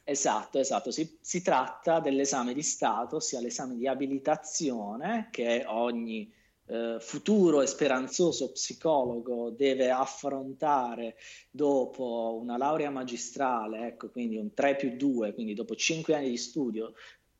Esatto, 0.04 0.58
esatto. 0.58 0.90
Si, 0.90 1.18
si 1.20 1.42
tratta 1.42 2.00
dell'esame 2.00 2.54
di 2.54 2.62
Stato, 2.62 3.16
ossia 3.16 3.40
l'esame 3.40 3.76
di 3.76 3.86
abilitazione 3.86 5.28
che 5.30 5.64
ogni 5.66 6.32
eh, 6.68 6.96
futuro 7.00 7.62
e 7.62 7.66
speranzoso 7.66 8.52
psicologo 8.52 9.50
deve 9.50 9.90
affrontare 9.90 11.16
dopo 11.50 12.38
una 12.40 12.56
laurea 12.56 12.90
magistrale, 12.90 13.86
ecco, 13.86 14.10
quindi 14.10 14.36
un 14.36 14.52
3 14.52 14.76
più 14.76 14.96
2, 14.96 15.34
quindi 15.34 15.54
dopo 15.54 15.74
5 15.74 16.14
anni 16.14 16.30
di 16.30 16.36
studio, 16.36 16.92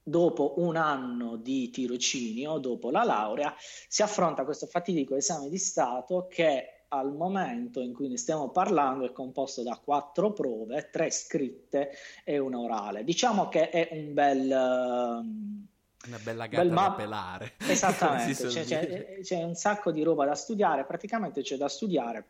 dopo 0.09 0.55
un 0.59 0.77
anno 0.77 1.37
di 1.37 1.71
tirocinio, 1.71 2.59
dopo 2.59 2.91
la 2.91 3.05
laurea, 3.05 3.55
si 3.89 4.03
affronta 4.03 4.45
questo 4.45 4.67
fatidico 4.67 5.15
esame 5.15 5.49
di 5.49 5.59
Stato 5.59 6.27
che 6.29 6.85
al 6.89 7.13
momento 7.13 7.81
in 7.81 7.93
cui 7.93 8.09
ne 8.09 8.17
stiamo 8.17 8.49
parlando 8.51 9.05
è 9.05 9.13
composto 9.13 9.63
da 9.63 9.79
quattro 9.83 10.33
prove, 10.33 10.89
tre 10.91 11.11
scritte 11.11 11.91
e 12.25 12.39
una 12.39 12.59
orale. 12.59 13.05
Diciamo 13.05 13.49
che 13.49 13.71
è 13.71 13.89
un 13.93 14.15
bel... 14.15 14.51
Um, 14.51 15.67
una 16.07 16.19
bella 16.23 16.47
gatta 16.47 16.63
bel 16.63 16.73
ma- 16.73 16.89
da 16.89 16.95
pelare. 16.95 17.53
Esattamente, 17.69 18.47
c'è, 18.47 18.65
c'è, 18.65 19.19
c'è 19.21 19.43
un 19.43 19.55
sacco 19.55 19.91
di 19.91 20.03
roba 20.03 20.25
da 20.25 20.35
studiare, 20.35 20.85
praticamente 20.85 21.43
c'è 21.43 21.57
da 21.57 21.69
studiare 21.69 22.25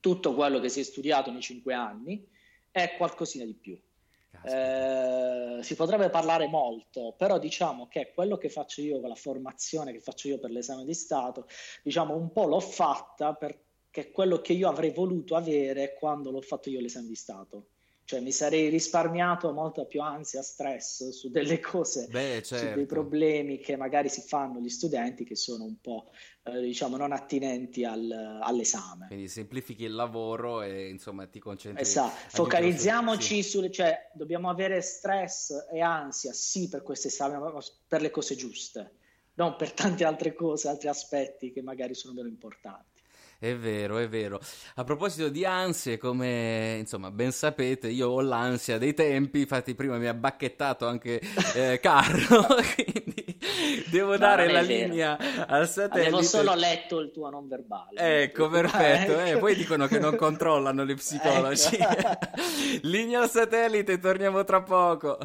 tutto 0.00 0.34
quello 0.34 0.58
che 0.58 0.68
si 0.68 0.80
è 0.80 0.82
studiato 0.82 1.30
nei 1.30 1.40
cinque 1.40 1.74
anni 1.74 2.26
e 2.70 2.96
qualcosina 2.96 3.44
di 3.44 3.54
più. 3.54 3.78
Eh, 4.44 5.62
si 5.62 5.74
potrebbe 5.76 6.10
parlare 6.10 6.48
molto, 6.48 7.14
però 7.16 7.38
diciamo 7.38 7.86
che 7.86 8.12
quello 8.14 8.36
che 8.38 8.48
faccio 8.48 8.80
io 8.80 9.00
con 9.00 9.08
la 9.08 9.14
formazione 9.14 9.92
che 9.92 10.00
faccio 10.00 10.28
io 10.28 10.38
per 10.38 10.50
l'esame 10.50 10.84
di 10.84 10.94
Stato, 10.94 11.46
diciamo 11.82 12.16
un 12.16 12.32
po' 12.32 12.46
l'ho 12.46 12.60
fatta 12.60 13.34
perché 13.34 13.60
è 13.90 14.10
quello 14.10 14.40
che 14.40 14.54
io 14.54 14.68
avrei 14.68 14.90
voluto 14.90 15.36
avere 15.36 15.94
quando 15.94 16.30
l'ho 16.30 16.40
fatto 16.40 16.70
io 16.70 16.80
l'esame 16.80 17.08
di 17.08 17.14
Stato. 17.14 17.66
Cioè 18.04 18.20
mi 18.20 18.32
sarei 18.32 18.68
risparmiato 18.68 19.52
molta 19.52 19.84
più 19.84 20.00
ansia, 20.02 20.42
stress 20.42 21.10
su 21.10 21.30
delle 21.30 21.60
cose, 21.60 22.08
Beh, 22.10 22.42
certo. 22.42 22.56
su 22.56 22.64
dei 22.64 22.74
certo. 22.74 22.94
problemi 22.94 23.58
che 23.58 23.76
magari 23.76 24.08
si 24.08 24.20
fanno 24.22 24.60
gli 24.60 24.68
studenti 24.68 25.24
che 25.24 25.36
sono 25.36 25.64
un 25.64 25.80
po' 25.80 26.10
eh, 26.44 26.60
diciamo 26.60 26.96
non 26.96 27.12
attinenti 27.12 27.84
al, 27.84 28.40
all'esame. 28.42 29.06
Quindi 29.06 29.28
semplifichi 29.28 29.84
il 29.84 29.94
lavoro 29.94 30.62
e 30.62 30.88
insomma 30.88 31.26
ti 31.26 31.38
concentri. 31.38 31.82
Esatto, 31.82 32.28
focalizziamoci 32.28 33.42
sì. 33.42 33.48
sulle, 33.48 33.70
cioè 33.70 34.10
dobbiamo 34.12 34.50
avere 34.50 34.82
stress 34.82 35.68
e 35.70 35.80
ansia 35.80 36.32
sì 36.32 36.68
per 36.68 36.82
questo 36.82 37.08
esame, 37.08 37.38
ma 37.38 37.52
per 37.86 38.00
le 38.00 38.10
cose 38.10 38.34
giuste, 38.34 38.96
non 39.34 39.54
per 39.56 39.72
tante 39.72 40.04
altre 40.04 40.34
cose, 40.34 40.68
altri 40.68 40.88
aspetti 40.88 41.52
che 41.52 41.62
magari 41.62 41.94
sono 41.94 42.12
meno 42.12 42.28
importanti. 42.28 42.91
È 43.42 43.56
vero, 43.56 43.98
è 43.98 44.08
vero. 44.08 44.38
A 44.76 44.84
proposito 44.84 45.28
di 45.28 45.44
ansie, 45.44 45.98
come 45.98 46.76
insomma 46.78 47.10
ben 47.10 47.32
sapete, 47.32 47.88
io 47.88 48.08
ho 48.08 48.20
l'ansia 48.20 48.78
dei 48.78 48.94
tempi, 48.94 49.40
infatti 49.40 49.74
prima 49.74 49.98
mi 49.98 50.06
ha 50.06 50.14
bacchettato 50.14 50.86
anche 50.86 51.20
eh, 51.56 51.78
Carlo, 51.82 52.46
quindi 52.76 53.36
devo 53.90 54.12
no, 54.12 54.18
dare 54.18 54.46
la 54.46 54.62
vero. 54.62 54.84
linea 54.84 55.18
al 55.48 55.68
satellite. 55.68 56.06
Avevo 56.06 56.22
solo 56.22 56.54
letto 56.54 57.00
il 57.00 57.10
tuo 57.10 57.30
non 57.30 57.48
verbale. 57.48 58.22
Ecco, 58.22 58.48
perfetto. 58.48 59.18
Eh, 59.18 59.36
poi 59.38 59.56
dicono 59.56 59.88
che 59.88 59.98
non 59.98 60.14
controllano 60.14 60.86
gli 60.86 60.94
psicologi. 60.94 61.74
Ecco. 61.78 62.18
linea 62.82 63.22
al 63.22 63.28
satellite, 63.28 63.98
torniamo 63.98 64.44
tra 64.44 64.62
poco. 64.62 65.18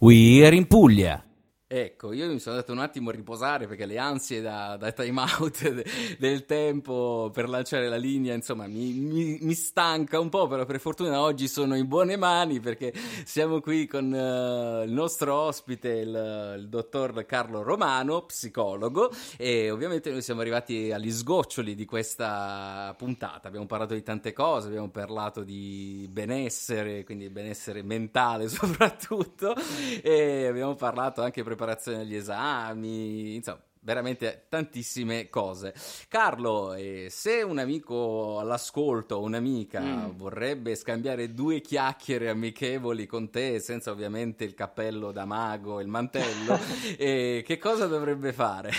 We 0.00 0.46
are 0.46 0.54
in 0.54 0.66
Puglia. 0.66 1.27
Ecco, 1.70 2.14
io 2.14 2.26
mi 2.32 2.38
sono 2.38 2.56
dato 2.56 2.72
un 2.72 2.78
attimo 2.78 3.10
a 3.10 3.12
riposare 3.12 3.66
perché 3.66 3.84
le 3.84 3.98
ansie 3.98 4.40
da, 4.40 4.78
da 4.78 4.90
time 4.90 5.20
out 5.20 5.60
de, 5.68 5.84
del 6.18 6.46
tempo 6.46 7.30
per 7.30 7.46
lanciare 7.46 7.90
la 7.90 7.98
linea, 7.98 8.32
insomma, 8.32 8.66
mi, 8.66 8.90
mi, 8.92 9.36
mi, 9.42 9.52
stanca 9.52 10.18
un 10.18 10.30
po', 10.30 10.46
però 10.46 10.64
per 10.64 10.80
fortuna 10.80 11.20
oggi 11.20 11.46
sono 11.46 11.76
in 11.76 11.86
buone 11.86 12.16
mani 12.16 12.58
perché 12.58 12.94
siamo 13.22 13.60
qui 13.60 13.86
con 13.86 14.10
uh, 14.10 14.82
il 14.82 14.92
nostro 14.92 15.34
ospite, 15.34 15.90
il, 15.90 16.56
il, 16.58 16.68
dottor 16.70 17.26
Carlo 17.26 17.62
Romano, 17.62 18.22
psicologo, 18.22 19.10
e 19.36 19.70
ovviamente 19.70 20.10
noi 20.10 20.22
siamo 20.22 20.40
arrivati 20.40 20.90
agli 20.90 21.10
sgoccioli 21.10 21.74
di 21.74 21.84
questa 21.84 22.94
puntata. 22.96 23.46
Abbiamo 23.46 23.66
parlato 23.66 23.92
di 23.92 24.02
tante 24.02 24.32
cose, 24.32 24.68
abbiamo 24.68 24.88
parlato 24.88 25.42
di 25.42 26.08
benessere, 26.10 27.04
quindi 27.04 27.28
benessere 27.28 27.82
mentale 27.82 28.48
soprattutto, 28.48 29.54
e 30.02 30.46
abbiamo 30.46 30.74
parlato 30.74 31.20
anche 31.20 31.42
per 31.42 31.56
preparazione 31.58 32.02
agli 32.02 32.14
esami, 32.14 33.34
insomma, 33.34 33.60
veramente 33.80 34.46
tantissime 34.48 35.28
cose. 35.28 35.74
Carlo, 36.08 36.74
eh, 36.74 37.08
se 37.10 37.42
un 37.42 37.58
amico 37.58 38.38
all'ascolto 38.38 39.16
o 39.16 39.22
un'amica 39.22 39.80
mm. 39.80 40.10
vorrebbe 40.16 40.76
scambiare 40.76 41.34
due 41.34 41.60
chiacchiere 41.60 42.28
amichevoli 42.28 43.06
con 43.06 43.28
te, 43.30 43.58
senza 43.58 43.90
ovviamente 43.90 44.44
il 44.44 44.54
cappello 44.54 45.10
da 45.10 45.24
mago 45.24 45.80
e 45.80 45.82
il 45.82 45.88
mantello, 45.88 46.58
eh, 46.96 47.42
che 47.44 47.58
cosa 47.58 47.86
dovrebbe 47.86 48.32
fare? 48.32 48.70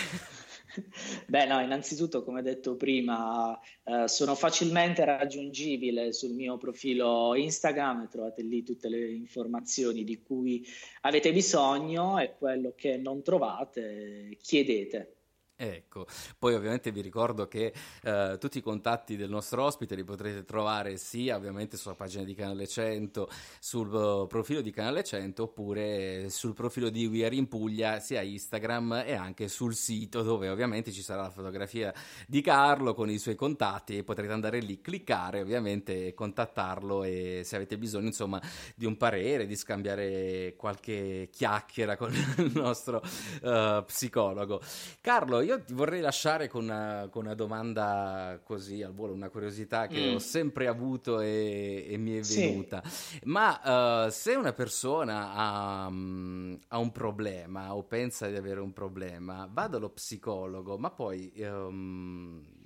Beh, 1.26 1.46
no, 1.46 1.60
innanzitutto, 1.60 2.22
come 2.22 2.42
detto 2.42 2.76
prima, 2.76 3.58
eh, 3.84 4.08
sono 4.08 4.34
facilmente 4.34 5.04
raggiungibile 5.04 6.12
sul 6.12 6.32
mio 6.32 6.56
profilo 6.56 7.34
Instagram, 7.34 8.08
trovate 8.08 8.42
lì 8.42 8.62
tutte 8.62 8.88
le 8.88 9.10
informazioni 9.10 10.04
di 10.04 10.22
cui 10.22 10.64
avete 11.02 11.32
bisogno 11.32 12.18
e 12.18 12.34
quello 12.36 12.72
che 12.76 12.96
non 12.96 13.22
trovate 13.22 14.36
chiedete. 14.40 15.19
Ecco, 15.62 16.06
poi 16.38 16.54
ovviamente 16.54 16.90
vi 16.90 17.02
ricordo 17.02 17.46
che 17.46 17.74
eh, 18.02 18.38
tutti 18.40 18.56
i 18.56 18.62
contatti 18.62 19.14
del 19.14 19.28
nostro 19.28 19.62
ospite 19.62 19.94
li 19.94 20.04
potrete 20.04 20.42
trovare 20.46 20.96
sia 20.96 21.36
ovviamente 21.36 21.76
sulla 21.76 21.94
pagina 21.94 22.24
di 22.24 22.32
Canale 22.34 22.66
100, 22.66 23.28
sul 23.58 23.92
uh, 23.92 24.26
profilo 24.26 24.62
di 24.62 24.70
Canale 24.70 25.04
100 25.04 25.42
oppure 25.42 26.30
sul 26.30 26.54
profilo 26.54 26.88
di 26.88 27.04
We 27.04 27.26
Are 27.26 27.34
in 27.34 27.46
Puglia, 27.46 28.00
sia 28.00 28.22
Instagram 28.22 29.02
e 29.04 29.12
anche 29.12 29.48
sul 29.48 29.74
sito 29.74 30.22
dove 30.22 30.48
ovviamente 30.48 30.92
ci 30.92 31.02
sarà 31.02 31.20
la 31.24 31.30
fotografia 31.30 31.92
di 32.26 32.40
Carlo 32.40 32.94
con 32.94 33.10
i 33.10 33.18
suoi 33.18 33.34
contatti 33.34 33.98
e 33.98 34.02
potrete 34.02 34.32
andare 34.32 34.60
lì, 34.60 34.80
cliccare 34.80 35.42
ovviamente, 35.42 36.14
contattarlo 36.14 37.04
e 37.04 37.42
se 37.44 37.56
avete 37.56 37.76
bisogno 37.76 38.06
insomma 38.06 38.40
di 38.74 38.86
un 38.86 38.96
parere, 38.96 39.44
di 39.44 39.56
scambiare 39.56 40.54
qualche 40.56 41.28
chiacchiera 41.30 41.98
con 41.98 42.14
il 42.14 42.50
nostro 42.54 43.02
uh, 43.42 43.84
psicologo. 43.84 44.62
Carlo, 45.02 45.48
io 45.49 45.49
ti 45.58 45.72
vorrei 45.74 46.00
lasciare 46.00 46.48
con 46.48 46.64
una, 46.64 47.08
con 47.10 47.24
una, 47.24 47.34
domanda 47.34 48.40
così 48.42 48.82
al 48.82 48.92
volo, 48.92 49.12
una 49.12 49.30
curiosità 49.30 49.86
che 49.86 50.10
mm. 50.10 50.14
ho 50.14 50.18
sempre 50.18 50.66
avuto 50.66 51.20
e, 51.20 51.86
e 51.88 51.96
mi 51.96 52.16
è 52.16 52.20
venuta. 52.20 52.82
Sì. 52.84 53.20
Ma 53.24 54.04
uh, 54.06 54.10
se 54.10 54.34
una 54.34 54.52
persona 54.52 55.32
ha, 55.32 55.86
um, 55.86 56.58
ha, 56.68 56.78
un 56.78 56.92
problema 56.92 57.74
o 57.74 57.84
pensa 57.84 58.28
di 58.28 58.36
avere 58.36 58.60
un 58.60 58.72
problema, 58.72 59.48
va 59.50 59.66
dallo 59.66 59.90
psicologo, 59.90 60.78
ma 60.78 60.90
poi... 60.90 61.32
Um, 61.36 62.58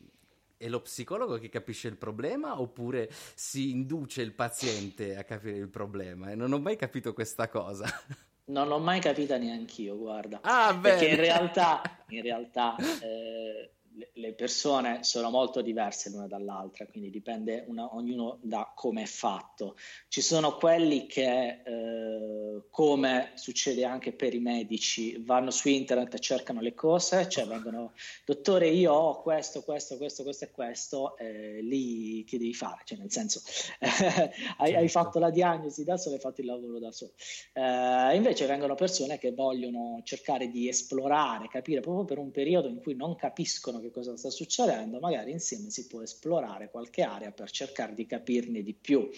è 0.56 0.68
lo 0.68 0.80
psicologo 0.80 1.36
che 1.36 1.50
capisce 1.50 1.88
il 1.88 1.96
problema 1.98 2.58
oppure 2.58 3.10
si 3.34 3.70
induce 3.70 4.22
il 4.22 4.32
paziente 4.32 5.14
a 5.14 5.24
capire 5.24 5.58
il 5.58 5.68
problema? 5.68 6.30
E 6.30 6.36
non 6.36 6.52
ho 6.52 6.58
mai 6.58 6.76
capito 6.76 7.12
questa 7.12 7.48
cosa. 7.48 7.84
Non 8.46 8.68
l'ho 8.68 8.78
mai 8.78 9.00
capita 9.00 9.38
neanch'io, 9.38 9.96
guarda. 9.96 10.40
Ah, 10.42 10.78
Perché 10.80 11.08
in 11.08 11.16
realtà, 11.16 11.80
in 12.08 12.20
realtà 12.22 12.76
eh, 13.00 13.70
le 14.12 14.34
persone 14.34 15.02
sono 15.02 15.30
molto 15.30 15.62
diverse 15.62 16.10
l'una 16.10 16.26
dall'altra, 16.26 16.86
quindi 16.86 17.10
dipende 17.10 17.64
una, 17.68 17.94
ognuno 17.94 18.38
da 18.42 18.72
come 18.74 19.02
è 19.02 19.06
fatto. 19.06 19.76
Ci 20.08 20.20
sono 20.20 20.56
quelli 20.56 21.06
che, 21.06 21.62
eh, 21.64 22.53
come 22.70 23.32
succede 23.34 23.84
anche 23.84 24.12
per 24.12 24.34
i 24.34 24.38
medici, 24.38 25.16
vanno 25.18 25.50
su 25.50 25.68
internet 25.68 26.14
e 26.14 26.18
cercano 26.18 26.60
le 26.60 26.74
cose, 26.74 27.28
cioè 27.28 27.46
vengono, 27.46 27.92
dottore, 28.24 28.68
io 28.68 28.92
ho 28.92 29.22
questo, 29.22 29.62
questo, 29.62 29.96
questo, 29.96 30.22
questo 30.22 30.44
e 30.44 30.50
questo, 30.50 31.16
eh, 31.18 31.60
lì 31.62 32.24
che 32.24 32.38
devi 32.38 32.54
fare? 32.54 32.82
Cioè, 32.84 32.98
nel 32.98 33.10
senso, 33.10 33.42
hai, 34.58 34.74
hai, 34.74 34.88
fatto 34.88 35.18
la 35.18 35.30
diagnosi 35.30 35.84
da 35.84 35.96
solo, 35.96 36.16
hai 36.16 36.20
fatto 36.20 36.40
il 36.40 36.46
lavoro 36.46 36.78
da 36.78 36.92
solo. 36.92 37.12
Eh, 37.52 38.16
invece 38.16 38.46
vengono 38.46 38.74
persone 38.74 39.18
che 39.18 39.32
vogliono 39.32 40.00
cercare 40.04 40.48
di 40.48 40.68
esplorare, 40.68 41.48
capire 41.48 41.80
proprio 41.80 42.04
per 42.04 42.18
un 42.18 42.30
periodo 42.30 42.68
in 42.68 42.80
cui 42.80 42.94
non 42.94 43.16
capiscono 43.16 43.80
che 43.80 43.90
cosa 43.90 44.16
sta 44.16 44.30
succedendo, 44.30 44.98
magari 44.98 45.30
insieme 45.30 45.70
si 45.70 45.86
può 45.86 46.02
esplorare 46.02 46.70
qualche 46.70 47.02
area 47.02 47.30
per 47.30 47.50
cercare 47.50 47.94
di 47.94 48.06
capirne 48.06 48.62
di 48.62 48.74
più. 48.74 49.08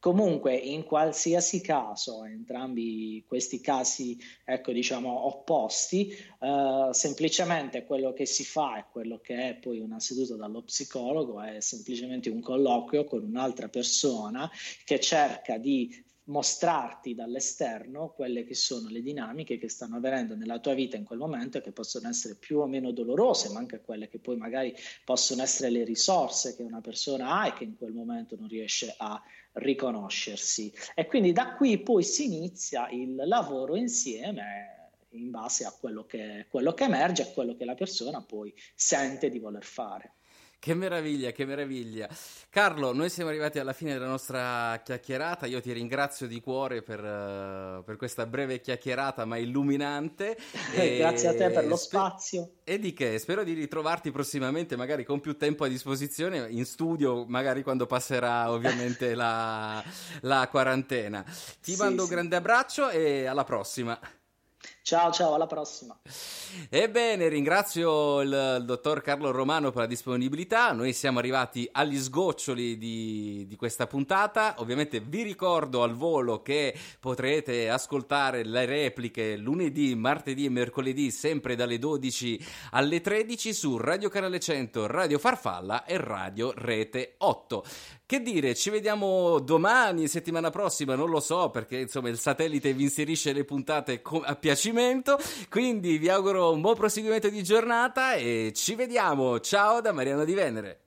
Comunque, 0.00 0.54
in 0.54 0.84
qualsiasi 0.84 1.60
caso, 1.60 2.24
entrambi 2.24 3.24
questi 3.26 3.60
casi, 3.60 4.16
ecco, 4.44 4.70
diciamo, 4.70 5.26
opposti, 5.26 6.10
eh, 6.40 6.88
semplicemente 6.92 7.84
quello 7.84 8.12
che 8.12 8.24
si 8.24 8.44
fa 8.44 8.78
e 8.78 8.84
quello 8.92 9.18
che 9.18 9.48
è 9.48 9.54
poi 9.56 9.80
una 9.80 9.98
seduta 9.98 10.36
dallo 10.36 10.62
psicologo 10.62 11.42
è 11.42 11.60
semplicemente 11.60 12.30
un 12.30 12.40
colloquio 12.40 13.04
con 13.04 13.24
un'altra 13.24 13.68
persona 13.68 14.48
che 14.84 15.00
cerca 15.00 15.58
di 15.58 16.06
mostrarti 16.28 17.14
dall'esterno 17.14 18.10
quelle 18.10 18.44
che 18.44 18.54
sono 18.54 18.88
le 18.88 19.02
dinamiche 19.02 19.58
che 19.58 19.68
stanno 19.68 19.96
avvenendo 19.96 20.34
nella 20.34 20.58
tua 20.58 20.74
vita 20.74 20.96
in 20.96 21.04
quel 21.04 21.18
momento 21.18 21.58
e 21.58 21.60
che 21.60 21.72
possono 21.72 22.08
essere 22.08 22.34
più 22.34 22.58
o 22.58 22.66
meno 22.66 22.90
dolorose, 22.90 23.50
ma 23.50 23.58
anche 23.58 23.80
quelle 23.80 24.08
che 24.08 24.18
poi 24.18 24.36
magari 24.36 24.74
possono 25.04 25.42
essere 25.42 25.70
le 25.70 25.84
risorse 25.84 26.54
che 26.56 26.62
una 26.62 26.80
persona 26.80 27.40
ha 27.40 27.46
e 27.48 27.52
che 27.54 27.64
in 27.64 27.76
quel 27.76 27.92
momento 27.92 28.36
non 28.38 28.48
riesce 28.48 28.94
a 28.96 29.20
riconoscersi. 29.52 30.72
E 30.94 31.06
quindi 31.06 31.32
da 31.32 31.54
qui 31.54 31.78
poi 31.78 32.02
si 32.02 32.26
inizia 32.26 32.88
il 32.90 33.14
lavoro 33.14 33.76
insieme 33.76 34.76
in 35.12 35.30
base 35.30 35.64
a 35.64 35.72
quello 35.72 36.04
che, 36.04 36.46
quello 36.50 36.74
che 36.74 36.84
emerge 36.84 37.22
e 37.22 37.32
quello 37.32 37.56
che 37.56 37.64
la 37.64 37.74
persona 37.74 38.20
poi 38.20 38.52
sente 38.74 39.30
di 39.30 39.38
voler 39.38 39.64
fare. 39.64 40.12
Che 40.60 40.74
meraviglia, 40.74 41.30
che 41.30 41.44
meraviglia. 41.44 42.08
Carlo, 42.50 42.92
noi 42.92 43.10
siamo 43.10 43.30
arrivati 43.30 43.60
alla 43.60 43.72
fine 43.72 43.92
della 43.92 44.08
nostra 44.08 44.80
chiacchierata. 44.84 45.46
Io 45.46 45.60
ti 45.60 45.70
ringrazio 45.70 46.26
di 46.26 46.40
cuore 46.40 46.82
per, 46.82 46.98
uh, 46.98 47.84
per 47.84 47.94
questa 47.96 48.26
breve 48.26 48.60
chiacchierata, 48.60 49.24
ma 49.24 49.36
illuminante. 49.36 50.36
e... 50.74 50.96
Grazie 50.96 51.28
a 51.28 51.34
te 51.36 51.50
per 51.50 51.64
lo 51.64 51.76
spazio. 51.76 52.54
E 52.64 52.80
di 52.80 52.92
che? 52.92 53.20
Spero 53.20 53.44
di 53.44 53.52
ritrovarti 53.52 54.10
prossimamente, 54.10 54.74
magari 54.74 55.04
con 55.04 55.20
più 55.20 55.36
tempo 55.36 55.62
a 55.62 55.68
disposizione, 55.68 56.48
in 56.50 56.64
studio, 56.64 57.24
magari 57.24 57.62
quando 57.62 57.86
passerà 57.86 58.50
ovviamente 58.50 59.14
la, 59.16 59.80
la, 60.22 60.48
quarantena. 60.50 61.22
Ti 61.62 61.72
sì, 61.72 61.76
mando 61.76 62.02
sì. 62.02 62.08
un 62.08 62.14
grande 62.14 62.34
abbraccio 62.34 62.90
e 62.90 63.26
alla 63.26 63.44
prossima. 63.44 63.96
Ciao, 64.82 65.12
ciao, 65.12 65.34
alla 65.34 65.46
prossima. 65.46 65.98
Ebbene, 66.70 67.28
ringrazio 67.28 68.22
il, 68.22 68.56
il, 68.60 68.64
dottor 68.64 69.02
Carlo 69.02 69.30
Romano 69.30 69.70
per 69.70 69.82
la 69.82 69.86
disponibilità. 69.86 70.72
Noi 70.72 70.94
siamo 70.94 71.18
arrivati 71.18 71.68
agli 71.70 71.98
sgoccioli 71.98 72.78
di, 72.78 73.44
di, 73.46 73.56
questa 73.56 73.86
puntata. 73.86 74.54
Ovviamente 74.58 75.00
vi 75.00 75.22
ricordo 75.22 75.82
al 75.82 75.92
volo 75.92 76.40
che 76.40 76.74
potrete 77.00 77.68
ascoltare 77.68 78.44
le 78.44 78.64
repliche 78.64 79.36
lunedì, 79.36 79.94
martedì 79.94 80.46
e 80.46 80.50
mercoledì, 80.50 81.10
sempre 81.10 81.54
dalle 81.54 81.78
12 81.78 82.46
alle 82.70 83.02
13 83.02 83.52
su 83.52 83.76
Radio 83.76 84.08
Canale 84.08 84.40
100, 84.40 84.86
Radio 84.86 85.18
Farfalla 85.18 85.84
e 85.84 85.98
Radio 85.98 86.54
Rete 86.56 87.16
8. 87.18 87.64
Che 88.08 88.22
dire, 88.22 88.54
ci 88.54 88.70
vediamo 88.70 89.38
domani, 89.38 90.08
settimana 90.08 90.48
prossima, 90.48 90.94
non 90.94 91.10
lo 91.10 91.20
so, 91.20 91.50
perché 91.50 91.76
insomma 91.76 92.08
il 92.08 92.18
satellite 92.18 92.72
vi 92.72 92.84
inserisce 92.84 93.34
le 93.34 93.44
puntate 93.44 94.00
a 94.22 94.34
piacimento. 94.34 94.76
Quindi 95.48 95.98
vi 95.98 96.08
auguro 96.08 96.52
un 96.52 96.60
buon 96.60 96.76
proseguimento 96.76 97.28
di 97.28 97.42
giornata 97.42 98.14
e 98.14 98.52
ci 98.54 98.74
vediamo. 98.74 99.40
Ciao 99.40 99.80
da 99.80 99.92
Mariano 99.92 100.24
di 100.24 100.34
Venere. 100.34 100.80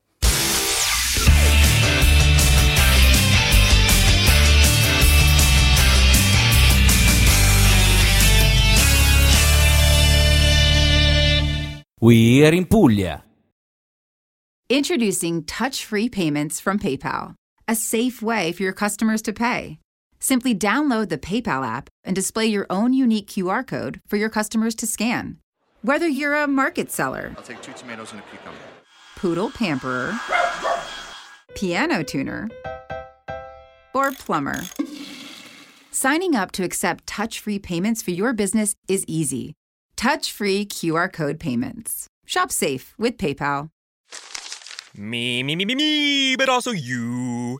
We 11.99 12.43
are 12.43 12.56
in 12.56 12.65
Puglia. 12.65 13.23
Introducing 14.69 15.43
touch 15.43 15.86
free 15.86 16.10
payments 16.10 16.60
from 16.60 16.80
PayPal, 16.80 17.36
a 17.67 17.75
safe 17.75 18.23
way 18.23 18.51
for 18.54 18.63
your 18.63 18.73
customers 18.73 19.21
to 19.21 19.34
pay. 19.34 19.77
Simply 20.23 20.53
download 20.53 21.10
the 21.10 21.17
PayPal 21.17 21.67
app 21.67 21.89
and 22.03 22.15
display 22.15 22.45
your 22.45 22.67
own 22.69 22.93
unique 22.93 23.25
QR 23.27 23.65
code 23.65 24.01
for 24.07 24.17
your 24.17 24.29
customers 24.29 24.75
to 24.75 24.86
scan. 24.86 25.38
Whether 25.81 26.07
you're 26.07 26.36
a 26.36 26.47
market 26.47 26.91
seller, 26.91 27.34
I'll 27.36 27.43
take 27.43 27.60
two 27.63 27.73
tomatoes 27.73 28.12
and 28.12 28.21
a 28.21 28.23
cucumber, 28.29 28.60
poodle 29.15 29.49
pamperer, 29.49 30.13
piano 31.55 32.03
tuner, 32.03 32.49
or 33.95 34.12
plumber, 34.12 34.62
signing 35.89 36.36
up 36.36 36.51
to 36.51 36.63
accept 36.63 37.07
touch 37.07 37.39
free 37.39 37.57
payments 37.57 38.03
for 38.03 38.12
your 38.12 38.31
business 38.31 38.75
is 38.88 39.03
easy. 39.07 39.55
Touch 39.95 40.31
free 40.31 40.67
QR 40.67 41.12
code 41.12 41.39
payments. 41.39 42.05
Shop 42.27 42.51
safe 42.51 42.93
with 42.99 43.17
PayPal. 43.17 43.69
Me, 44.95 45.41
me, 45.41 45.55
me, 45.55 45.65
me, 45.65 45.73
me, 45.73 46.36
but 46.36 46.47
also 46.47 46.69
you. 46.69 47.60